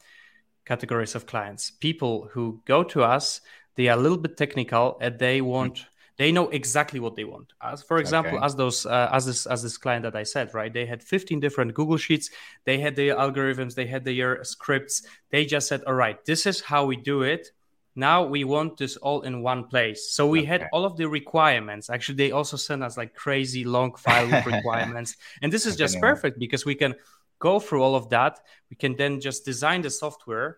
categories 0.65 1.15
of 1.15 1.25
clients. 1.25 1.71
People 1.71 2.29
who 2.31 2.61
go 2.65 2.83
to 2.83 3.03
us 3.03 3.41
they 3.75 3.87
are 3.87 3.97
a 3.97 4.01
little 4.01 4.17
bit 4.17 4.35
technical 4.35 4.97
and 4.99 5.17
they 5.19 5.39
want 5.41 5.75
mm-hmm. 5.75 5.89
they 6.17 6.31
know 6.31 6.49
exactly 6.49 6.99
what 6.99 7.15
they 7.15 7.25
want. 7.25 7.53
As 7.61 7.83
for 7.83 7.97
example 7.97 8.37
okay. 8.37 8.45
as 8.45 8.55
those 8.55 8.85
uh, 8.85 9.09
as 9.11 9.25
this 9.25 9.45
as 9.45 9.63
this 9.63 9.77
client 9.77 10.03
that 10.03 10.15
i 10.15 10.23
said 10.23 10.53
right? 10.53 10.73
They 10.73 10.85
had 10.85 11.03
15 11.03 11.39
different 11.39 11.73
google 11.73 11.97
sheets. 11.97 12.29
They 12.65 12.79
had 12.79 12.95
their 12.95 13.15
algorithms. 13.15 13.75
They 13.75 13.87
had 13.87 14.05
their 14.05 14.43
scripts. 14.43 15.03
They 15.29 15.45
just 15.45 15.67
said 15.67 15.83
all 15.83 15.93
right 15.93 16.23
this 16.25 16.45
is 16.45 16.61
how 16.61 16.85
we 16.85 16.95
do 16.95 17.23
it 17.23 17.51
now 17.99 18.23
we 18.23 18.43
want 18.43 18.77
this 18.77 18.97
all 18.97 19.21
in 19.21 19.41
one 19.41 19.63
place 19.65 20.11
so 20.11 20.27
we 20.27 20.39
okay. 20.39 20.47
had 20.47 20.67
all 20.71 20.85
of 20.85 20.95
the 20.97 21.07
requirements 21.07 21.89
actually 21.89 22.15
they 22.15 22.31
also 22.31 22.57
sent 22.57 22.81
us 22.81 22.97
like 22.97 23.13
crazy 23.13 23.63
long 23.63 23.93
file 23.95 24.27
requirements 24.45 25.17
and 25.41 25.51
this 25.51 25.65
is 25.65 25.75
just 25.75 25.97
okay. 25.97 26.01
perfect 26.01 26.39
because 26.39 26.65
we 26.65 26.75
can 26.75 26.95
go 27.39 27.59
through 27.59 27.83
all 27.83 27.95
of 27.95 28.09
that 28.09 28.39
we 28.69 28.75
can 28.75 28.95
then 28.95 29.19
just 29.19 29.45
design 29.45 29.81
the 29.81 29.89
software 29.89 30.57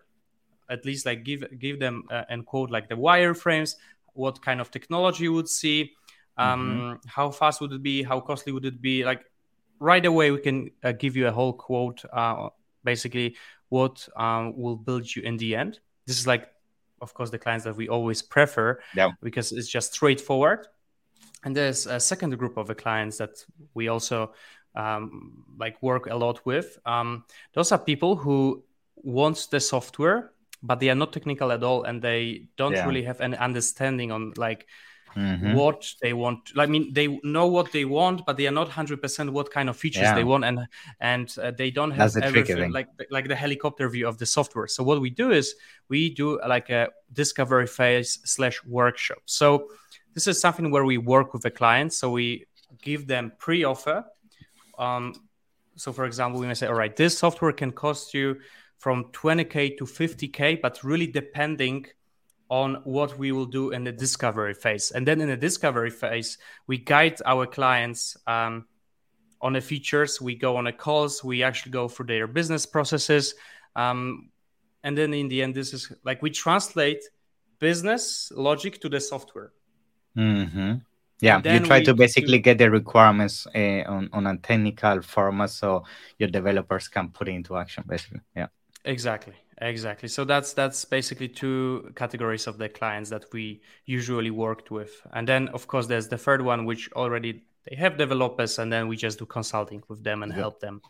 at 0.70 0.84
least 0.84 1.04
like 1.04 1.24
give 1.24 1.44
give 1.58 1.78
them 1.78 2.04
uh, 2.10 2.24
and 2.28 2.46
quote 2.46 2.70
like 2.70 2.88
the 2.88 2.94
wireframes 2.94 3.74
what 4.14 4.40
kind 4.40 4.60
of 4.60 4.70
technology 4.70 5.24
you 5.24 5.32
would 5.32 5.48
see 5.48 5.92
um, 6.38 6.70
mm-hmm. 6.70 7.08
how 7.08 7.30
fast 7.30 7.60
would 7.60 7.72
it 7.72 7.82
be 7.82 8.02
how 8.02 8.20
costly 8.20 8.52
would 8.52 8.64
it 8.64 8.80
be 8.80 9.04
like 9.04 9.24
right 9.82 10.06
away 10.06 10.30
we 10.30 10.38
can 10.38 10.70
uh, 10.84 10.92
give 10.92 11.16
you 11.16 11.26
a 11.26 11.32
whole 11.32 11.52
quote, 11.52 12.02
uh, 12.12 12.48
basically 12.84 13.36
what 13.68 14.08
um, 14.16 14.56
will 14.56 14.76
build 14.76 15.14
you 15.14 15.22
in 15.22 15.36
the 15.36 15.56
end. 15.56 15.80
This 16.06 16.20
is 16.20 16.26
like, 16.26 16.48
of 17.02 17.12
course, 17.14 17.30
the 17.30 17.38
clients 17.38 17.64
that 17.64 17.76
we 17.76 17.88
always 17.88 18.22
prefer 18.22 18.80
Yeah. 18.94 19.10
because 19.22 19.52
it's 19.52 19.68
just 19.68 19.92
straightforward. 19.92 20.66
And 21.44 21.56
there's 21.56 21.86
a 21.86 21.98
second 21.98 22.38
group 22.38 22.56
of 22.56 22.66
the 22.68 22.74
clients 22.74 23.18
that 23.18 23.44
we 23.74 23.88
also 23.88 24.32
um, 24.74 25.44
like 25.58 25.76
work 25.82 26.06
a 26.06 26.14
lot 26.14 26.46
with. 26.46 26.78
Um, 26.86 27.24
those 27.52 27.72
are 27.72 27.78
people 27.78 28.16
who 28.16 28.64
want 28.96 29.48
the 29.50 29.60
software, 29.60 30.32
but 30.62 30.78
they 30.80 30.88
are 30.90 30.94
not 30.94 31.12
technical 31.12 31.50
at 31.52 31.62
all, 31.62 31.82
and 31.84 32.00
they 32.00 32.46
don't 32.56 32.72
Yeah. 32.72 32.86
really 32.86 33.02
have 33.02 33.20
any 33.20 33.36
understanding 33.36 34.12
on 34.12 34.32
like 34.36 34.66
Mhm. 35.16 35.54
what 35.54 35.94
they 36.00 36.12
want. 36.12 36.52
I 36.56 36.66
mean, 36.66 36.92
they 36.92 37.08
know 37.22 37.46
what 37.46 37.72
they 37.72 37.84
want, 37.84 38.24
but 38.26 38.36
they 38.36 38.46
are 38.46 38.52
not 38.60 38.68
hundred 38.68 39.00
percent 39.02 39.30
what 39.32 39.50
kind 39.50 39.68
of 39.68 39.76
features 39.76 40.02
Yeah. 40.02 40.14
they 40.14 40.24
want, 40.24 40.44
and 40.44 40.58
and 41.00 41.28
uh, 41.38 41.50
they 41.50 41.70
don't 41.70 41.90
have 41.90 42.12
That's 42.12 42.26
everything 42.26 42.72
like 42.72 42.88
like 43.10 43.28
the 43.28 43.36
helicopter 43.36 43.88
view 43.88 44.08
of 44.08 44.16
the 44.18 44.26
software. 44.26 44.68
So 44.68 44.82
what 44.82 45.00
we 45.00 45.10
do 45.10 45.30
is 45.30 45.54
we 45.88 46.10
do 46.14 46.40
like 46.46 46.70
a 46.70 46.88
discovery 47.12 47.66
phase 47.66 48.20
slash 48.24 48.64
workshop. 48.64 49.22
So 49.26 49.68
this 50.14 50.26
is 50.26 50.40
something 50.40 50.70
where 50.70 50.84
we 50.84 50.98
work 50.98 51.32
with 51.32 51.42
the 51.42 51.50
client. 51.50 51.92
So 51.92 52.10
we 52.10 52.46
give 52.82 53.06
them 53.06 53.32
pre-offer. 53.38 54.04
Um, 54.78 55.14
so 55.76 55.92
for 55.92 56.04
example, 56.04 56.40
we 56.40 56.46
may 56.46 56.54
say, 56.54 56.66
all 56.66 56.74
right, 56.74 56.94
this 56.96 57.18
software 57.18 57.52
can 57.52 57.72
cost 57.72 58.14
you 58.14 58.36
from 58.78 59.04
20k 59.12 59.76
to 59.78 59.84
50k, 59.84 60.60
but 60.60 60.82
really 60.82 61.06
depending 61.06 61.86
on 62.52 62.74
what 62.84 63.18
we 63.18 63.32
will 63.32 63.46
do 63.46 63.70
in 63.70 63.82
the 63.82 63.90
discovery 63.90 64.52
phase. 64.52 64.90
And 64.90 65.08
then 65.08 65.22
in 65.22 65.28
the 65.28 65.38
discovery 65.38 65.88
phase, 65.88 66.36
we 66.66 66.76
guide 66.76 67.16
our 67.24 67.46
clients 67.46 68.14
um, 68.26 68.66
on 69.40 69.54
the 69.54 69.60
features. 69.62 70.20
We 70.20 70.34
go 70.34 70.58
on 70.58 70.66
a 70.66 70.72
calls. 70.72 71.24
We 71.24 71.42
actually 71.42 71.72
go 71.72 71.88
through 71.88 72.08
their 72.08 72.26
business 72.26 72.66
processes. 72.66 73.34
Um, 73.74 74.28
and 74.84 74.98
then 74.98 75.14
in 75.14 75.28
the 75.28 75.42
end, 75.42 75.54
this 75.54 75.72
is 75.72 75.90
like 76.04 76.20
we 76.20 76.28
translate 76.28 77.02
business 77.58 78.30
logic 78.36 78.82
to 78.82 78.90
the 78.90 79.00
software. 79.00 79.52
hmm 80.14 80.74
Yeah, 81.20 81.38
you 81.38 81.60
try 81.60 81.78
to 81.78 81.92
do- 81.92 81.94
basically 81.94 82.38
get 82.38 82.58
the 82.58 82.70
requirements 82.70 83.46
uh, 83.46 83.82
on, 83.86 84.10
on 84.12 84.26
a 84.26 84.36
technical 84.36 85.00
format 85.00 85.48
so 85.48 85.84
your 86.18 86.28
developers 86.28 86.88
can 86.88 87.08
put 87.08 87.28
it 87.28 87.32
into 87.32 87.56
action, 87.56 87.84
basically. 87.88 88.20
Yeah. 88.36 88.48
Exactly, 88.84 89.36
exactly. 89.68 90.08
So 90.08 90.24
that's 90.24 90.52
that's 90.54 90.84
basically 90.84 91.28
two 91.28 91.92
categories 91.94 92.46
of 92.46 92.58
the 92.58 92.68
clients 92.68 93.10
that 93.10 93.24
we 93.32 93.60
usually 93.86 94.30
worked 94.30 94.70
with, 94.70 94.90
and 95.12 95.26
then 95.28 95.48
of 95.48 95.66
course 95.66 95.86
there's 95.86 96.08
the 96.08 96.18
third 96.18 96.42
one 96.42 96.64
which 96.64 96.90
already 96.92 97.44
they 97.68 97.76
have 97.76 97.96
developers, 97.96 98.58
and 98.58 98.72
then 98.72 98.88
we 98.88 98.96
just 98.96 99.18
do 99.18 99.26
consulting 99.26 99.82
with 99.88 100.02
them 100.02 100.22
and 100.22 100.32
Yeah. 100.32 100.38
help 100.38 100.60
them. 100.60 100.82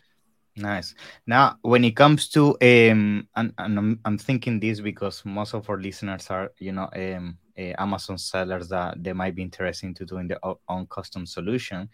Nice. 0.55 0.93
Now, 1.25 1.57
when 1.63 1.83
it 1.83 1.95
comes 1.95 2.27
to 2.29 2.51
um, 2.61 3.27
and, 3.35 3.53
and 3.57 3.79
I'm, 3.79 3.99
I'm 4.05 4.17
thinking 4.19 4.59
this 4.59 4.79
because 4.81 5.23
most 5.25 5.55
of 5.55 5.67
our 5.67 5.77
listeners 5.79 6.27
are, 6.29 6.51
you 6.59 6.71
know, 6.71 6.89
um, 6.95 7.39
uh, 7.57 7.73
Amazon 7.79 8.19
sellers 8.19 8.69
that 8.69 9.03
they 9.03 9.13
might 9.13 9.33
be 9.33 9.41
interested 9.41 9.87
into 9.87 10.05
doing 10.05 10.27
their 10.27 10.39
own 10.69 10.85
custom 10.87 11.25
solution. 11.25 11.89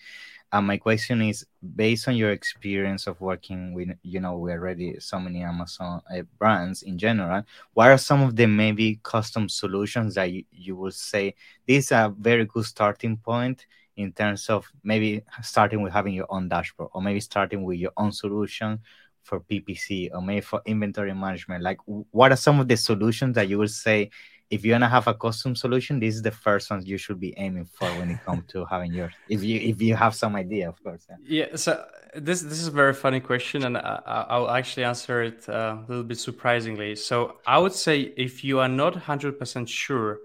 And 0.51 0.67
my 0.67 0.77
question 0.77 1.21
is, 1.21 1.45
based 1.75 2.07
on 2.09 2.17
your 2.17 2.31
experience 2.31 3.07
of 3.07 3.21
working 3.21 3.73
with, 3.73 3.89
you 4.01 4.19
know, 4.19 4.37
we 4.37 4.51
already 4.51 4.99
so 4.99 5.19
many 5.19 5.41
Amazon 5.41 6.01
uh, 6.13 6.23
brands 6.37 6.81
in 6.81 6.97
general. 6.97 7.43
What 7.73 7.91
are 7.91 7.97
some 7.97 8.23
of 8.23 8.35
the 8.35 8.45
maybe 8.47 8.99
custom 9.03 9.47
solutions 9.47 10.15
that 10.15 10.31
you, 10.31 10.43
you 10.51 10.75
would 10.75 10.95
say 10.95 11.35
this 11.65 11.85
is 11.85 11.91
a 11.91 12.13
very 12.19 12.45
good 12.45 12.65
starting 12.65 13.15
point 13.15 13.65
in 13.99 14.11
terms 14.13 14.49
of 14.49 14.65
maybe 14.83 15.21
starting 15.43 15.81
with 15.81 15.93
having 15.93 16.13
your 16.13 16.27
own 16.29 16.47
dashboard 16.49 16.89
or 16.93 17.01
maybe 17.01 17.19
starting 17.19 17.63
with 17.63 17.77
your 17.77 17.91
own 17.97 18.11
solution 18.11 18.79
for 19.23 19.39
PPC 19.41 20.09
or 20.13 20.21
maybe 20.21 20.41
for 20.41 20.61
inventory 20.65 21.13
management? 21.13 21.63
Like, 21.63 21.79
what 21.85 22.31
are 22.31 22.37
some 22.47 22.59
of 22.59 22.67
the 22.67 22.77
solutions 22.77 23.35
that 23.35 23.47
you 23.49 23.57
would 23.59 23.71
say 23.71 24.09
if 24.49 24.65
you're 24.65 24.73
gonna 24.75 24.89
have 24.89 25.07
a 25.07 25.13
custom 25.13 25.55
solution, 25.55 25.99
this 25.99 26.15
is 26.15 26.21
the 26.23 26.31
first 26.31 26.71
one 26.71 26.83
you 26.83 26.97
should 26.97 27.19
be 27.19 27.33
aiming 27.37 27.65
for 27.65 27.87
when 27.99 28.09
it 28.09 28.19
comes 28.25 28.43
to 28.51 28.65
having 28.73 28.91
yours. 28.93 29.13
If 29.27 29.43
you 29.43 29.59
if 29.59 29.81
you 29.81 29.95
have 29.95 30.15
some 30.15 30.35
idea, 30.35 30.69
of 30.69 30.81
course. 30.83 31.05
Yeah. 31.09 31.17
Yeah. 31.45 31.55
So 31.55 31.85
this 32.15 32.41
this 32.41 32.59
is 32.59 32.67
a 32.67 32.71
very 32.83 32.93
funny 32.93 33.19
question, 33.19 33.63
and 33.67 33.77
I, 33.77 34.01
I- 34.05 34.25
I'll 34.33 34.49
actually 34.49 34.85
answer 34.85 35.21
it 35.21 35.47
uh, 35.47 35.77
a 35.77 35.85
little 35.87 36.03
bit 36.03 36.17
surprisingly. 36.17 36.95
So 36.95 37.37
I 37.45 37.59
would 37.59 37.73
say 37.73 38.13
if 38.17 38.43
you 38.43 38.59
are 38.59 38.71
not 38.83 38.95
hundred 38.95 39.37
percent 39.37 39.69
sure 39.69 40.19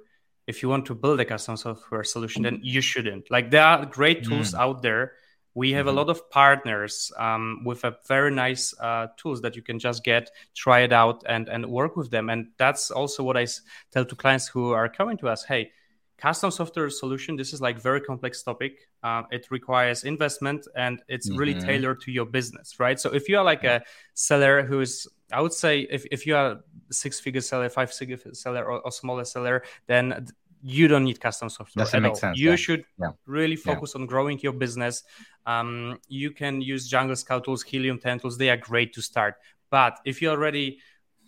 if 0.47 0.63
you 0.63 0.69
want 0.69 0.87
to 0.87 0.95
build 0.95 1.21
a 1.21 1.25
custom 1.25 1.57
software 1.57 2.05
solution, 2.05 2.43
then 2.43 2.59
you 2.63 2.81
shouldn't. 2.81 3.31
Like 3.31 3.51
there 3.51 3.65
are 3.65 3.87
great 3.87 4.25
tools 4.25 4.55
out 4.55 4.83
there. 4.83 5.13
We 5.55 5.73
have 5.73 5.87
Mhm. 5.87 5.89
a 5.89 5.93
lot 5.93 6.11
of 6.11 6.29
partners 6.31 7.13
um, 7.17 7.63
with 7.65 7.85
a 7.85 7.97
very 8.09 8.31
nice 8.33 8.75
uh, 8.81 9.07
tools 9.17 9.41
that 9.43 9.55
you 9.57 9.63
can 9.63 9.79
just 9.79 10.03
get, 10.05 10.31
try 10.55 10.81
it 10.81 10.93
out, 10.93 11.23
and 11.29 11.49
and 11.49 11.67
work 11.67 11.97
with 11.97 12.11
them. 12.11 12.29
And 12.31 12.49
that's 12.59 12.91
also 12.91 13.23
what 13.23 13.37
I 13.37 13.43
s- 13.45 13.63
tell 13.93 14.05
to 14.05 14.17
clients 14.17 14.49
who 14.49 14.73
are 14.73 14.89
coming 14.89 15.17
to 15.19 15.29
us. 15.29 15.45
Hey, 15.45 15.71
custom 16.19 16.51
software 16.51 16.91
solution. 16.91 17.37
This 17.37 17.53
is 17.53 17.61
like 17.61 17.79
very 17.81 18.01
complex 18.01 18.43
topic. 18.43 18.89
Uh, 19.03 19.23
it 19.31 19.47
requires 19.51 20.05
investment, 20.05 20.67
and 20.77 21.03
it's 21.09 21.31
really 21.31 21.55
Mhm. 21.55 21.61
tailored 21.65 22.01
to 22.03 22.13
your 22.13 22.27
business, 22.27 22.79
right? 22.81 22.99
So 22.99 23.11
if 23.15 23.29
you 23.29 23.39
are 23.39 23.45
like 23.45 23.65
a 23.65 23.83
seller 24.15 24.63
who 24.63 24.81
is 24.81 25.09
I 25.33 25.41
would 25.41 25.53
say 25.55 25.81
if, 25.91 26.05
if 26.13 26.27
you 26.27 26.37
are 26.37 26.61
six 26.95 27.21
figure 27.21 27.41
seller, 27.41 27.69
five 27.69 27.93
figure 27.93 28.19
seller, 28.33 28.65
or, 28.65 28.81
or 28.81 28.91
smaller 28.93 29.25
seller, 29.25 29.63
then 29.87 30.27
you 30.63 30.89
don't 30.89 31.05
need 31.05 31.21
custom 31.21 31.49
software 31.51 31.85
Doesn't 31.85 32.05
at 32.05 32.09
all. 32.09 32.15
sense, 32.15 32.39
You 32.39 32.51
yeah. 32.51 32.57
should 32.57 32.85
Yeah. 32.99 33.11
really 33.27 33.57
Yeah. 33.57 33.75
focus 33.75 33.95
on 33.95 34.07
growing 34.07 34.39
your 34.41 34.53
business. 34.55 35.03
Um, 35.45 35.99
you 36.09 36.31
can 36.31 36.61
use 36.63 36.89
Jungle 36.89 37.17
Scout 37.17 37.45
tools, 37.45 37.63
Helium 37.63 37.99
10 37.99 38.21
tools. 38.21 38.39
They 38.39 38.49
are 38.49 38.57
great 38.57 38.95
to 38.95 39.03
start. 39.03 39.35
But 39.71 39.99
if 40.07 40.23
you 40.23 40.31
already 40.31 40.79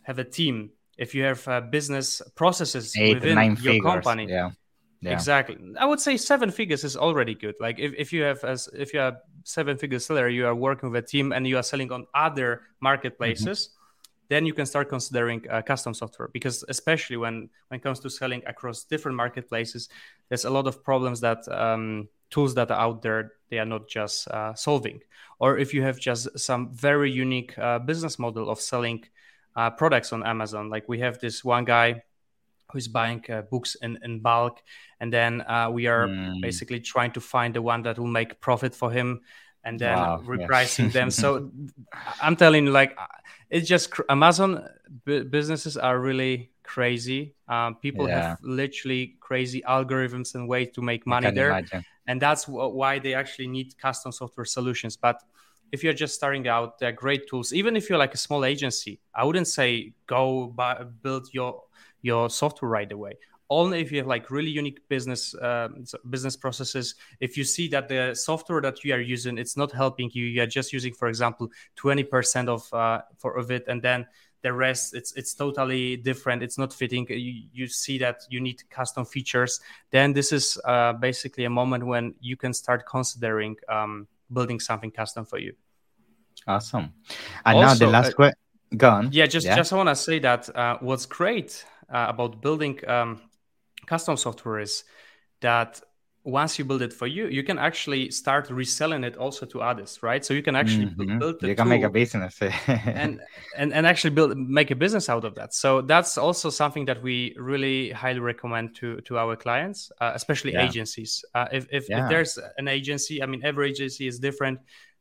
have 0.05 0.19
a 0.19 0.25
team, 0.25 0.71
if 0.97 1.15
you 1.15 1.23
have 1.25 1.47
uh, 1.49 1.61
business 1.61 2.23
processes 2.35 2.97
Eight, 2.97 3.17
within 3.17 3.37
your 3.39 3.57
figures. 3.57 3.83
company, 3.83 4.27
Yeah. 4.31 4.51
Yeah. 5.03 5.13
Exactly. 5.13 5.59
I 5.79 5.85
would 5.85 6.01
say 6.01 6.17
seven 6.17 6.51
figures 6.51 6.83
is 6.83 6.97
already 6.97 7.35
good. 7.35 7.55
Like 7.61 7.79
if, 7.79 7.93
if 7.99 8.15
you 8.15 8.23
have 8.23 8.43
as 8.45 8.67
if 8.73 8.95
you 8.95 9.01
are 9.01 9.19
seven 9.45 9.77
figure 9.77 9.99
seller, 9.99 10.29
you 10.29 10.47
are 10.47 10.55
working 10.55 10.91
with 10.91 11.05
a 11.05 11.07
team 11.07 11.33
and 11.33 11.47
you 11.47 11.59
are 11.59 11.63
selling 11.63 11.93
on 11.93 12.07
other 12.15 12.63
marketplaces, 12.81 13.76
then 14.29 14.47
you 14.47 14.55
can 14.55 14.67
start 14.67 14.89
considering 14.89 15.45
uh, 15.51 15.62
custom 15.62 15.95
software 15.95 16.29
because 16.33 16.65
especially 16.69 17.17
when 17.17 17.49
when 17.69 17.79
it 17.81 17.83
comes 17.83 18.01
to 18.01 18.11
selling 18.11 18.43
across 18.47 18.85
different 18.85 19.17
marketplaces, 19.17 19.89
there's 20.29 20.45
a 20.45 20.51
lot 20.51 20.67
of 20.67 20.83
problems 20.83 21.21
that 21.21 21.47
um, 21.49 22.09
tools 22.31 22.55
that 22.55 22.71
are 22.71 22.81
out 22.81 23.03
there 23.03 23.33
they 23.49 23.59
are 23.59 23.65
not 23.65 23.89
just 23.89 24.29
uh, 24.29 24.55
solving. 24.55 25.01
Or 25.39 25.59
if 25.59 25.73
you 25.73 25.83
have 25.83 26.01
just 26.01 26.39
some 26.39 26.73
very 26.73 27.11
unique 27.11 27.57
uh, 27.59 27.79
business 27.79 28.19
model 28.19 28.51
of 28.51 28.61
selling 28.61 29.05
uh, 29.55 29.71
products 29.71 30.12
on 30.12 30.27
Amazon, 30.27 30.69
like 30.69 30.89
we 30.89 30.99
have 31.01 31.19
this 31.21 31.45
one 31.45 31.65
guy 31.65 32.03
who's 32.73 32.89
buying 32.89 33.25
uh, 33.31 33.43
books 33.43 33.77
in, 33.81 33.97
in 34.03 34.19
bulk 34.19 34.61
and 34.99 35.12
then 35.12 35.43
uh, 35.43 35.71
we 35.71 35.87
are 35.87 36.09
Mm. 36.09 36.41
basically 36.41 36.81
trying 36.81 37.12
to 37.12 37.21
find 37.21 37.55
the 37.55 37.62
one 37.62 37.83
that 37.83 37.99
will 37.99 38.09
make 38.09 38.41
profit 38.41 38.75
for 38.75 38.91
him 38.91 39.21
and 39.67 39.75
then 39.85 39.97
Wow, 39.99 40.23
yeah. 40.23 40.33
repricing 40.47 40.89
them 40.99 41.11
so 41.11 41.51
i'm 42.25 42.37
telling 42.37 42.65
you 42.67 42.73
like 42.81 42.93
it's 43.51 43.69
just 43.69 43.91
cr- 43.95 44.09
amazon 44.09 44.51
bu- 45.05 45.25
businesses 45.37 45.77
are 45.77 45.99
really 46.11 46.35
crazy 46.63 47.35
um, 47.55 47.71
people 47.87 48.07
Yeah. 48.09 48.21
have 48.21 48.39
literally 48.43 49.03
crazy 49.29 49.61
algorithms 49.77 50.35
and 50.37 50.43
ways 50.49 50.69
to 50.77 50.81
make 50.83 51.03
money 51.15 51.31
there 51.31 51.51
imagine. 51.51 51.83
and 52.09 52.17
that's 52.27 52.43
wh- 52.45 52.73
why 52.81 52.93
they 53.05 53.15
actually 53.23 53.49
need 53.57 53.69
custom 53.87 54.11
software 54.13 54.45
solutions 54.59 54.97
but 55.07 55.17
if 55.75 55.79
you're 55.83 55.99
just 56.05 56.15
starting 56.21 56.47
out 56.55 56.79
they're 56.79 56.99
great 57.05 57.23
tools 57.29 57.53
even 57.61 57.73
if 57.77 57.83
you're 57.89 58.03
like 58.07 58.15
a 58.15 58.23
small 58.29 58.43
agency 58.45 58.95
i 59.15 59.23
wouldn't 59.27 59.49
say 59.59 59.93
go 60.07 60.47
buy, 60.59 60.73
build 61.03 61.25
your 61.33 61.53
your 62.03 62.31
software 62.31 62.71
right 62.79 62.93
away 62.99 63.15
only 63.49 63.81
if 63.81 63.93
you 63.93 63.99
have 63.99 64.07
like 64.07 64.31
really 64.31 64.51
unique 64.51 64.87
business 64.89 65.35
uh, 65.37 65.69
business 66.11 66.37
processes 66.37 66.95
if 67.21 67.37
you 67.37 67.45
see 67.45 67.69
that 67.69 67.89
the 67.89 68.15
software 68.15 68.61
that 68.61 68.85
you 68.85 68.93
are 68.95 69.01
using 69.01 69.39
it's 69.39 69.57
not 69.57 69.73
helping 69.73 70.11
you 70.13 70.25
you're 70.25 70.47
just 70.47 70.73
using 70.73 70.93
for 70.93 71.09
example 71.09 71.51
20% 71.77 72.49
of 72.49 72.73
uh, 72.75 73.03
for 73.19 73.37
of 73.37 73.51
it 73.51 73.65
and 73.69 73.83
then 73.83 74.07
the 74.43 74.53
rest 74.53 74.95
it's 74.95 75.13
it's 75.13 75.35
totally 75.35 75.97
different 75.97 76.43
it's 76.43 76.59
not 76.59 76.73
fitting 76.73 77.07
you, 77.09 77.45
you 77.53 77.67
see 77.67 77.99
that 77.99 78.23
you 78.29 78.41
need 78.41 78.63
custom 78.71 79.05
features 79.05 79.61
then 79.91 80.13
this 80.13 80.33
is 80.33 80.59
uh, 80.65 80.93
basically 80.93 81.45
a 81.45 81.51
moment 81.51 81.85
when 81.85 82.15
you 82.21 82.37
can 82.37 82.53
start 82.53 82.85
considering 82.87 83.57
um, 83.69 84.07
building 84.33 84.61
something 84.61 84.91
custom 84.91 85.25
for 85.25 85.39
you 85.39 85.53
Awesome. 86.47 86.93
And 87.45 87.61
now 87.61 87.75
the 87.75 87.89
last 87.89 88.13
uh, 88.13 88.15
question. 88.15 88.39
Go 88.77 88.91
on. 88.91 89.09
yeah 89.13 89.27
just 89.27 89.47
Yeah. 89.47 89.57
just 89.57 89.73
i 89.73 89.77
want 89.77 89.89
to 89.89 89.97
say 89.97 90.19
that 90.19 90.55
uh, 90.55 90.77
what's 90.81 91.07
great 91.07 91.65
uh, 91.89 92.07
about 92.09 92.41
building 92.41 92.79
um, 92.89 93.21
custom 93.87 94.16
software 94.16 94.61
is 94.61 94.85
that 95.40 95.81
once 96.25 96.59
you 96.59 96.64
build 96.64 96.83
it 96.83 96.92
for 96.92 97.07
you 97.07 97.29
you 97.29 97.44
can 97.44 97.57
actually 97.59 98.11
start 98.11 98.51
reselling 98.51 99.05
it 99.05 99.16
also 99.16 99.46
to 99.46 99.61
others 99.62 100.01
right 100.03 100.25
so 100.25 100.35
you 100.35 100.42
can 100.42 100.57
actually 100.57 100.87
Mhm. 100.87 101.18
build 101.20 101.40
the 101.40 101.49
You 101.49 101.55
can 101.55 101.68
make 101.68 101.85
a 101.85 101.90
business. 101.90 102.40
and, 103.03 103.20
and 103.57 103.72
and 103.72 103.87
actually 103.87 104.11
build 104.11 104.37
make 104.37 104.72
a 104.72 104.75
business 104.75 105.09
out 105.09 105.25
of 105.25 105.35
that 105.37 105.55
so 105.55 105.83
that's 105.83 106.18
also 106.18 106.51
something 106.51 106.85
that 106.87 107.01
we 107.01 107.33
really 107.38 107.90
highly 107.92 108.18
recommend 108.18 108.75
to 108.77 109.01
to 109.03 109.18
our 109.18 109.37
clients 109.37 109.92
uh, 110.01 110.11
especially 110.14 110.53
Yeah. 110.53 110.66
agencies 110.66 111.25
uh, 111.35 111.46
if, 111.53 111.66
if, 111.70 111.88
Yeah. 111.88 112.03
if 112.03 112.09
there's 112.09 112.38
an 112.59 112.66
agency 112.68 113.22
i 113.22 113.27
mean 113.27 113.42
every 113.44 113.70
agency 113.70 114.09
is 114.09 114.18
different 114.18 114.59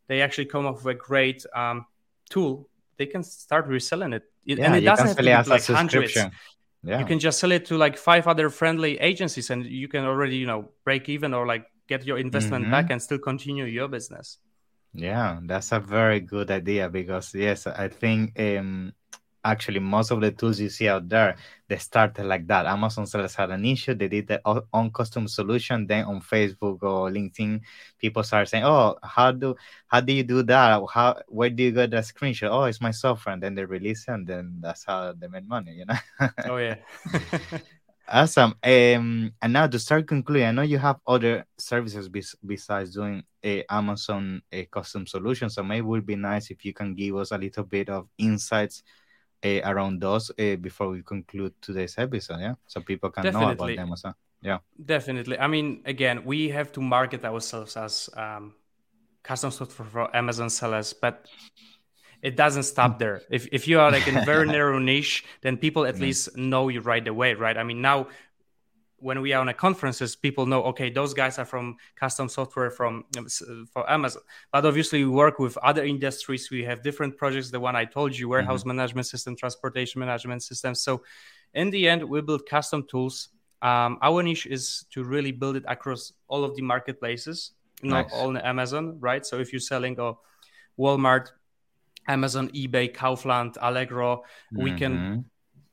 they 0.07 0.21
actually 0.21 0.45
come 0.45 0.67
up 0.67 0.75
with 0.75 0.85
a 0.85 0.93
great 0.93 1.43
um, 1.55 1.85
tool, 2.29 2.69
they 2.97 3.05
can 3.07 3.23
start 3.23 3.65
reselling 3.67 4.13
it. 4.13 4.23
Yeah, 4.43 4.65
and 4.65 4.75
it 4.75 4.81
doesn't 4.85 5.07
have 5.07 5.17
to 5.17 5.23
be 5.23 5.49
like 5.49 5.65
hundreds. 5.65 6.13
Yeah. 6.85 6.99
You 6.99 7.05
can 7.05 7.19
just 7.19 7.39
sell 7.39 7.51
it 7.51 7.65
to 7.67 7.77
like 7.77 7.97
five 7.97 8.27
other 8.27 8.49
friendly 8.49 8.97
agencies, 8.99 9.49
and 9.49 9.65
you 9.65 9.87
can 9.87 10.05
already, 10.05 10.37
you 10.37 10.45
know, 10.47 10.69
break 10.83 11.09
even 11.09 11.33
or 11.33 11.45
like 11.47 11.65
get 11.87 12.05
your 12.05 12.17
investment 12.17 12.65
Mhm. 12.65 12.71
back 12.71 12.89
and 12.91 13.01
still 13.01 13.19
continue 13.19 13.65
your 13.65 13.87
business. 13.87 14.37
Yeah, 14.93 15.39
that's 15.43 15.71
a 15.73 15.79
very 15.79 16.21
good 16.21 16.49
idea 16.51 16.89
because 16.89 17.33
yes, 17.35 17.67
I 17.67 17.89
think 17.89 18.39
um 18.39 18.93
actually 19.45 19.79
most 19.79 20.11
of 20.11 20.19
the 20.21 20.31
tools 20.31 20.59
you 20.59 20.69
see 20.69 20.89
out 20.89 21.07
there 21.07 21.37
they 21.67 21.77
started 21.77 22.25
like 22.25 22.45
that. 22.47 22.65
Amazon 22.65 23.05
sellers 23.07 23.33
had 23.35 23.49
an 23.51 23.65
issue, 23.65 23.95
they 23.95 24.07
did 24.07 24.27
their 24.27 24.41
own 24.73 24.91
custom 24.91 25.27
solution. 25.27 25.87
Then 25.87 26.05
on 26.05 26.21
Facebook 26.21 26.83
or 26.83 27.09
LinkedIn, 27.09 27.61
people 27.97 28.23
start 28.23 28.49
saying, 28.49 28.63
"Oh, 28.65 28.97
how 29.01 29.31
do 29.31 29.55
how 29.87 30.01
do 30.01 30.13
you 30.13 30.23
do 30.23 30.43
that? 30.43 30.83
How 30.91 31.21
where 31.27 31.49
do 31.49 31.63
you 31.63 31.71
get 31.71 31.91
that 31.91 32.03
screenshot? 32.03 32.49
Oh, 32.51 32.65
it's 32.65 32.81
my 32.81 32.91
software." 32.91 33.33
And 33.33 33.41
then 33.41 33.55
they 33.55 33.65
release 33.65 34.07
it, 34.07 34.11
and 34.11 34.27
then 34.27 34.57
that's 34.61 34.83
how 34.85 35.13
they 35.13 35.27
make 35.27 35.47
money. 35.47 35.73
You 35.73 35.85
know. 35.85 36.29
Oh 36.45 36.57
yeah. 36.57 36.75
Awesome. 38.07 38.53
Um, 38.63 39.33
and 39.41 39.53
now 39.53 39.65
to 39.65 39.79
start 39.79 40.07
concluding, 40.07 40.45
I 40.45 40.51
know 40.51 40.61
you 40.61 40.77
have 40.77 40.97
other 41.07 41.45
services 41.57 42.07
bes- 42.07 42.35
besides 42.45 42.93
doing 42.93 43.23
a 43.43 43.63
Amazon 43.67 44.43
a 44.51 44.65
custom 44.65 45.07
solution. 45.07 45.49
So 45.49 45.63
maybe 45.63 45.79
it 45.79 45.89
would 45.89 46.05
be 46.05 46.15
nice 46.15 46.51
if 46.51 46.63
you 46.63 46.71
can 46.71 46.93
give 46.93 47.15
us 47.15 47.31
a 47.31 47.37
little 47.37 47.63
bit 47.63 47.89
of 47.89 48.07
insights 48.19 48.83
uh, 49.43 49.61
around 49.63 50.01
those 50.01 50.31
uh, 50.31 50.55
before 50.55 50.89
we 50.89 51.01
conclude 51.01 51.53
today's 51.61 51.95
episode. 51.97 52.39
Yeah, 52.39 52.55
so 52.67 52.81
people 52.81 53.09
can 53.09 53.23
know 53.23 53.29
about 53.29 53.49
Definitely. 53.49 53.75
them. 53.75 53.89
Also. 53.89 54.13
Yeah. 54.41 54.59
Definitely. 54.83 55.39
I 55.39 55.47
mean, 55.47 55.81
again, 55.85 56.23
we 56.23 56.49
have 56.49 56.71
to 56.73 56.81
market 56.81 57.25
ourselves 57.25 57.75
as 57.77 58.09
um, 58.15 58.53
custom 59.23 59.51
software 59.51 59.87
for 59.87 60.15
Amazon 60.15 60.49
sellers, 60.49 60.93
but 60.93 61.25
it 62.21 62.35
doesn't 62.35 62.63
stop 62.63 62.99
there. 62.99 63.21
If 63.29 63.47
if 63.51 63.67
you 63.67 63.79
are 63.79 63.91
like 63.91 64.07
in 64.07 64.17
a 64.17 64.25
very 64.25 64.45
narrow 64.55 64.79
niche, 64.79 65.25
then 65.41 65.57
people 65.57 65.85
at 65.85 65.99
least 65.99 66.37
know 66.37 66.69
you 66.69 66.81
right 66.81 67.07
away, 67.07 67.33
right? 67.33 67.57
I 67.57 67.63
mean, 67.63 67.81
now 67.81 68.07
when 69.05 69.21
we 69.21 69.33
are 69.33 69.39
on 69.39 69.49
a 69.49 69.53
conferences, 69.53 70.15
people 70.15 70.47
know 70.47 70.63
okay, 70.63 70.89
those 70.89 71.13
guys 71.13 71.37
are 71.37 71.45
from 71.45 71.77
custom 71.95 72.27
software 72.27 72.71
from 72.71 73.05
for 73.71 73.87
Amazon. 73.87 74.23
But 74.51 74.65
obviously, 74.65 75.03
we 75.03 75.11
work 75.11 75.37
with 75.37 75.55
other 75.57 75.83
industries. 75.85 76.49
We 76.49 76.63
have 76.63 76.81
different 76.81 77.15
projects. 77.15 77.51
The 77.51 77.59
one 77.59 77.75
I 77.75 77.85
told 77.85 78.17
you, 78.17 78.27
warehouse 78.29 78.65
management 78.65 79.05
system, 79.05 79.35
transportation 79.35 79.99
management 79.99 80.41
system. 80.41 80.73
So, 80.73 81.03
in 81.53 81.69
the 81.69 81.87
end, 81.87 82.03
we 82.03 82.19
build 82.21 82.49
custom 82.49 82.83
tools. 82.89 83.29
Um, 83.61 83.99
our 84.01 84.23
niche 84.23 84.47
is 84.47 84.85
to 84.93 85.03
really 85.03 85.31
build 85.31 85.55
it 85.55 85.65
across 85.67 86.11
all 86.27 86.43
of 86.43 86.55
the 86.55 86.63
marketplaces, 86.63 87.51
not 87.83 88.05
Nice. 88.05 88.11
only 88.13 88.41
Amazon, 88.41 88.97
right? 88.99 89.23
So 89.23 89.39
if 89.39 89.53
you're 89.53 89.67
selling 89.73 89.99
a 89.99 90.13
Walmart, 90.79 91.31
Amazon, 92.07 92.49
eBay, 92.49 92.87
Kaufland, 92.91 93.55
Allegro, 93.61 94.23
we 94.51 94.71
can 94.71 94.93
Mhm. 94.97 95.25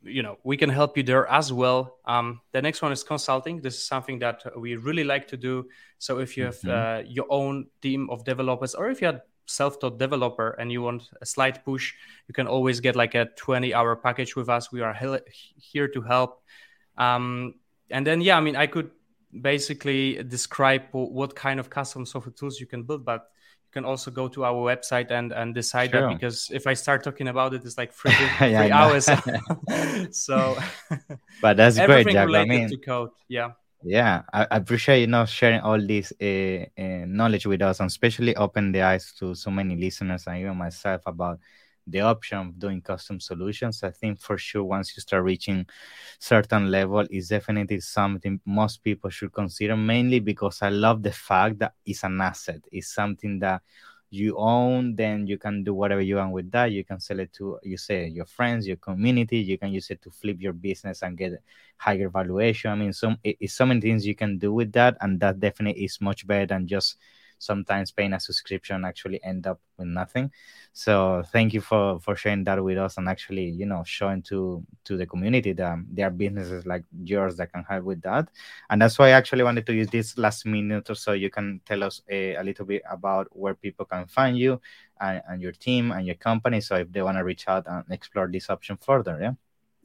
You 0.05 0.23
know 0.23 0.39
we 0.45 0.57
can 0.57 0.69
help 0.71 0.97
you 0.97 1.03
there 1.03 1.27
as 1.31 1.53
well. 1.53 1.99
Um, 2.05 2.41
the 2.53 2.61
next 2.63 2.83
one 2.83 2.93
is 2.93 3.03
consulting. 3.05 3.61
This 3.61 3.75
is 3.77 3.85
something 3.87 4.19
that 4.21 4.43
we 4.59 4.77
really 4.77 5.05
like 5.05 5.29
to 5.29 5.37
do. 5.37 5.69
So 5.99 6.19
if 6.19 6.37
you 6.37 6.45
have 6.47 6.57
Mhm. 6.61 6.71
uh, 6.71 7.03
your 7.07 7.27
own 7.31 7.67
team 7.81 8.09
of 8.11 8.25
developers 8.25 8.75
or 8.75 8.91
if 8.91 9.01
you're 9.01 9.13
a 9.13 9.23
self-taught 9.47 9.99
developer 9.99 10.51
and 10.59 10.71
you 10.73 10.83
want 10.83 11.03
a 11.21 11.27
slight 11.27 11.65
push 11.65 11.95
you 12.29 12.35
can 12.35 12.47
always 12.47 12.81
get 12.81 12.95
like 12.97 13.15
a 13.15 13.27
20 13.37 13.75
hour 13.75 13.97
package 13.97 14.37
with 14.37 14.49
us. 14.49 14.71
We 14.73 14.81
are 14.83 14.93
hel- 14.93 15.19
here 15.57 15.89
to 15.89 16.01
help. 16.03 16.43
Um, 16.97 17.55
and 17.91 18.07
then 18.07 18.21
yeah 18.23 18.39
i 18.39 18.41
mean 18.41 18.57
i 18.57 18.67
could 18.67 18.91
basically 19.41 20.23
describe 20.23 20.83
what 20.93 21.35
kind 21.35 21.59
of 21.61 21.69
custom 21.71 22.07
software 22.07 22.33
tools 22.33 22.61
you 22.61 22.67
can 22.67 22.83
build 22.85 23.05
but 23.05 23.31
can 23.73 23.85
also 23.85 24.11
go 24.11 24.29
to 24.29 24.45
our 24.45 24.55
website 24.71 25.11
and 25.11 25.33
and 25.33 25.55
decide 25.55 25.91
Sure. 25.91 26.01
that 26.03 26.09
because 26.15 26.51
if 26.53 26.67
i 26.67 26.75
start 26.75 27.03
talking 27.03 27.29
about 27.29 27.55
it 27.55 27.65
it's 27.65 27.79
like 27.79 27.93
three, 27.93 28.13
Yeah, 28.41 28.63
three 28.63 28.71
hours 28.71 29.07
so 30.13 30.57
But 31.41 31.57
that's 31.57 31.79
great, 31.81 32.09
Jack. 32.09 32.29
I 32.35 32.45
mean, 32.45 32.69
to 32.69 32.77
code 32.77 33.11
yeah 33.29 33.51
Yeah, 33.85 34.23
I, 34.33 34.47
I 34.51 34.57
appreciate 34.63 35.01
you 35.01 35.07
know 35.09 35.25
sharing 35.27 35.61
all 35.61 35.81
this 35.81 36.13
uh, 36.23 36.67
uh, 36.79 37.05
knowledge 37.07 37.47
with 37.47 37.63
us, 37.63 37.81
and 37.81 37.89
especially 37.91 38.37
open 38.37 38.71
the 38.73 38.83
eyes 38.83 39.13
to 39.19 39.35
so 39.35 39.51
many 39.51 39.75
listeners 39.77 40.27
and 40.27 40.39
even 40.39 40.57
myself 40.57 41.03
about 41.07 41.41
the 41.87 42.01
option 42.01 42.39
of 42.39 42.59
doing 42.59 42.81
custom 42.81 43.21
solutions. 43.21 43.83
I 43.83 43.91
think 43.91 44.21
for 44.21 44.39
sure 44.39 44.65
once 44.65 44.97
you 44.97 45.01
start 45.01 45.25
reaching 45.25 45.67
certain 46.19 46.71
level, 46.71 47.07
is 47.11 47.29
definitely 47.29 47.81
something 47.81 48.41
most 48.45 48.83
people 48.83 49.11
should 49.11 49.33
consider. 49.33 49.77
Mainly 49.77 50.21
because 50.21 50.63
I 50.63 50.69
love 50.71 51.03
the 51.03 51.13
fact 51.13 51.59
that 51.61 51.75
it's 51.85 52.05
an 52.05 52.21
asset. 52.21 52.63
It's 52.71 52.95
something 52.95 53.39
that 53.41 53.63
you 54.13 54.37
own 54.37 54.95
then 54.95 55.27
you 55.27 55.39
can 55.39 55.65
do 55.65 55.73
whatever 55.73 56.03
you 56.03 56.17
want 56.17 56.33
with 56.33 56.51
that 56.51 56.71
you 56.71 56.85
can 56.85 57.01
sell 57.01 57.19
it 57.19 57.33
to 57.33 57.59
you 57.63 57.79
say 57.79 58.07
your 58.09 58.27
friends 58.27 58.67
your 58.67 58.77
community 58.77 59.39
you 59.39 59.57
can 59.57 59.73
use 59.73 59.89
it 59.89 60.03
to 60.03 60.11
flip 60.11 60.37
your 60.39 60.53
business 60.53 61.03
and 61.03 61.17
get 61.17 61.33
higher 61.79 62.11
valuation 62.11 62.71
i 62.71 62.75
mean 62.75 62.93
some 62.93 63.17
it's 63.25 63.55
so 63.55 63.65
many 63.65 63.81
things 63.81 64.07
you 64.07 64.15
can 64.15 64.37
do 64.37 64.53
with 64.53 64.71
that 64.71 64.99
and 65.01 65.19
that 65.19 65.41
definitely 65.41 65.83
is 65.83 65.99
much 65.99 66.27
better 66.27 66.45
than 66.45 66.67
just 66.67 66.99
sometimes 67.43 67.91
paying 67.91 68.13
a 68.13 68.21
subscription 68.21 68.85
actually 68.85 69.23
end 69.25 69.47
up 69.47 69.61
with 69.77 69.89
nothing. 69.89 70.31
So 70.73 71.23
thank 71.33 71.53
you 71.53 71.61
for 71.61 72.01
for 72.01 72.15
sharing 72.17 72.45
that 72.45 72.63
with 72.63 72.79
us 72.79 72.97
and 72.99 73.09
actually 73.09 73.49
you 73.51 73.67
know 73.67 73.83
showing 73.85 74.23
to 74.23 74.65
to 74.85 74.97
the 74.97 75.07
community 75.07 75.53
that 75.53 75.79
there 75.91 76.07
are 76.07 76.11
businesses 76.11 76.65
like 76.65 76.85
yours 77.05 77.37
that 77.37 77.53
can 77.53 77.65
help 77.65 77.85
with 77.85 78.01
that. 78.03 78.29
And 78.71 78.81
that's 78.81 78.99
why 78.99 79.09
i 79.09 79.11
actually 79.11 79.43
wanted 79.43 79.67
to 79.67 79.75
use 79.75 79.89
this 79.89 80.17
last 80.17 80.47
minute 80.47 80.89
or 80.89 80.95
so. 80.95 81.13
You 81.13 81.31
can 81.31 81.61
tell 81.67 81.83
us 81.83 82.03
a, 82.09 82.37
a 82.37 82.43
little 82.43 82.65
bit 82.65 82.83
about 82.91 83.29
where 83.37 83.55
people 83.55 83.85
can 83.85 84.07
find 84.07 84.39
you 84.39 84.61
and, 85.01 85.23
and 85.29 85.43
your 85.43 85.53
team 85.53 85.93
and 85.93 86.07
your 86.07 86.17
company. 86.17 86.61
So 86.61 86.77
if 86.77 86.93
they 86.93 87.03
want 87.03 87.19
to 87.19 87.25
reach 87.25 87.49
out 87.49 87.67
and 87.67 87.85
explore 87.91 88.29
this 88.29 88.49
option 88.51 88.77
further 88.77 89.19
yeah? 89.21 89.33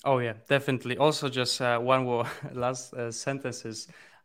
Oh 0.05 0.19
yeah 0.19 0.33
definitely. 0.47 0.97
Also 0.97 1.29
just 1.29 1.61
uh, 1.61 1.79
one 1.79 2.03
more 2.05 2.25
last 2.53 2.93
uh, 2.93 3.11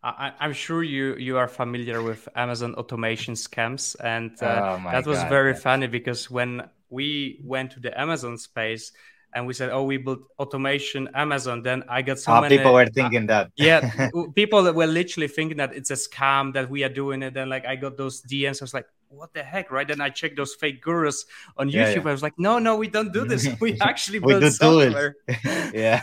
I, 0.02 0.32
I'm 0.40 0.52
sure 0.52 0.82
you 0.82 1.14
you 1.16 1.38
are 1.38 1.48
familiar 1.48 2.02
with 2.02 2.28
Amazon 2.34 2.74
automation 2.74 3.34
scams, 3.34 3.94
and 4.02 4.40
uh, 4.42 4.62
Oh 4.62 4.78
that 4.90 5.06
was 5.06 5.22
God, 5.22 5.24
very 5.24 5.54
funny 5.54 5.86
because 5.86 6.30
when 6.30 6.68
we 6.90 7.40
went 7.44 7.72
to 7.72 7.80
the 7.80 7.98
Amazon 7.98 8.36
space 8.38 8.92
and 9.34 9.46
we 9.46 9.54
said, 9.54 9.70
"Oh, 9.70 9.84
we 9.84 9.98
built 9.98 10.20
automation 10.38 11.08
Amazon," 11.14 11.62
then 11.62 11.84
I 11.88 12.02
got 12.02 12.18
so 12.18 12.34
Ah, 12.34 12.42
many 12.44 12.58
people 12.58 12.72
were 12.72 12.86
uh, 12.98 13.10
thinking 13.10 13.26
that. 13.26 13.50
yeah 13.56 13.82
people 14.34 14.62
were 14.72 14.86
literally 14.86 15.28
thinking 15.28 15.58
that 15.58 15.74
it's 15.74 15.90
a 15.90 15.94
scam 15.94 16.52
that 16.54 16.70
we 16.70 16.84
are 16.84 16.88
doing 16.88 17.22
it 17.22 17.36
and 17.36 17.50
like 17.50 17.66
i 17.66 17.76
got 17.76 17.96
those 17.96 18.22
dms 18.22 18.62
i 18.62 18.64
was 18.64 18.74
like 18.74 18.86
what 19.12 19.32
the 19.34 19.42
heck 19.42 19.70
right? 19.70 19.86
Then 19.86 20.00
i 20.00 20.08
checked 20.10 20.36
those 20.36 20.54
fake 20.54 20.82
gurus 20.82 21.24
on 21.56 21.68
Yeah, 21.68 21.86
youtube. 21.86 22.04
yeah. 22.04 22.08
i 22.10 22.12
was 22.12 22.22
like 22.22 22.38
no 22.38 22.58
no 22.58 22.76
we 22.76 22.88
don't 22.88 23.12
do 23.12 23.24
this. 23.24 23.46
We 23.60 23.78
actually 23.80 24.18
We 24.20 24.32
build 24.38 24.52
software. 24.52 25.16
Yeah. 25.74 26.00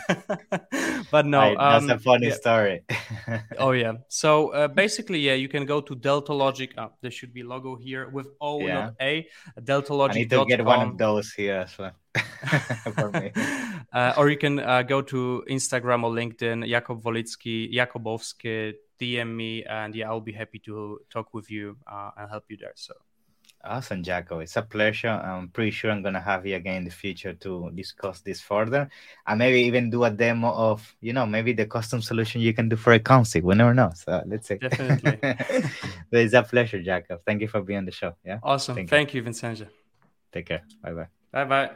But 1.10 1.26
no 1.26 1.38
Right, 1.40 1.56
that's 1.58 1.84
um, 1.84 1.90
a 1.90 1.98
funny 1.98 2.28
yeah. 2.28 2.34
story. 2.42 2.76
Oh 3.58 3.72
yeah. 3.72 3.94
So 4.08 4.50
uh, 4.50 4.68
basically 4.68 5.18
yeah 5.20 5.34
you 5.34 5.48
can 5.48 5.64
go 5.66 5.80
to 5.80 5.94
delta 5.94 6.32
logic 6.32 6.70
uh, 6.78 6.88
there 7.02 7.10
should 7.10 7.32
be 7.34 7.42
logo 7.42 7.76
here 7.76 8.08
with 8.08 8.28
o 8.40 8.60
Yeah. 8.60 8.74
not 8.74 8.94
a 9.00 9.26
delta 9.64 9.94
Logic. 9.94 10.16
i 10.16 10.18
need 10.20 10.30
to 10.30 10.44
get 10.46 10.64
one 10.64 10.80
of 10.88 10.98
those 10.98 11.32
here 11.32 11.56
as 11.66 11.76
well. 11.78 11.92
For 12.94 13.10
me. 13.10 13.32
Uh, 13.92 14.14
or 14.18 14.30
you 14.30 14.36
can 14.38 14.58
uh, 14.60 14.82
go 14.82 15.02
to 15.02 15.44
Instagram 15.50 16.04
or 16.04 16.10
LinkedIn, 16.10 16.68
Jakob 16.68 17.02
Wolitzki, 17.02 17.72
Jakobowski, 17.74 18.74
DM 19.00 19.34
me, 19.34 19.64
and 19.64 19.94
yeah, 19.94 20.08
I'll 20.08 20.20
be 20.20 20.32
happy 20.32 20.58
to 20.66 21.00
talk 21.10 21.32
with 21.32 21.50
you 21.50 21.76
uh, 21.90 22.10
and 22.16 22.30
help 22.30 22.44
you 22.48 22.56
there. 22.56 22.72
So 22.74 22.94
Awesome, 23.62 24.02
Jacko. 24.02 24.38
It's 24.38 24.56
a 24.56 24.62
pleasure. 24.62 25.08
I'm 25.08 25.48
pretty 25.48 25.70
sure 25.70 25.90
I'm 25.90 26.02
gonna 26.02 26.20
have 26.20 26.46
you 26.46 26.56
again 26.56 26.76
in 26.76 26.84
the 26.84 26.90
future 26.90 27.34
to 27.34 27.70
discuss 27.74 28.20
this 28.22 28.40
further, 28.40 28.88
and 29.26 29.38
maybe 29.38 29.60
even 29.60 29.90
do 29.90 30.04
a 30.04 30.10
demo 30.10 30.50
of, 30.50 30.96
you 31.02 31.12
know, 31.12 31.26
maybe 31.26 31.52
the 31.52 31.66
custom 31.66 32.00
solution 32.00 32.40
you 32.40 32.54
can 32.54 32.70
do 32.70 32.76
for 32.76 32.94
a 32.94 32.98
concert. 32.98 33.44
We 33.44 33.54
never 33.54 33.74
know. 33.74 33.90
So 33.94 34.22
let's 34.26 34.48
see. 34.48 34.56
Definitely. 34.56 35.18
but 35.22 36.20
it's 36.20 36.32
a 36.32 36.42
pleasure, 36.42 36.82
Jacko. 36.82 37.18
Thank 37.26 37.42
you 37.42 37.48
for 37.48 37.60
being 37.60 37.80
on 37.80 37.84
the 37.84 37.92
show. 37.92 38.14
Yeah. 38.24 38.38
awesome. 38.42 38.76
Thank 38.76 38.88
Thank, 38.88 39.12
you. 39.12 39.18
you, 39.18 39.24
Vincenzo. 39.24 39.66
Take 40.32 40.46
care. 40.46 40.62
Bye 40.82 40.92
bye. 40.92 41.08
Bye 41.30 41.44
bye. 41.44 41.70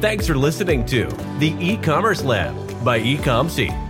Thanks 0.00 0.26
for 0.26 0.34
listening 0.34 0.86
to 0.86 1.04
the 1.38 1.54
e-commerce 1.60 2.24
lab 2.24 2.54
by 2.82 3.00
Ecomcy. 3.00 3.89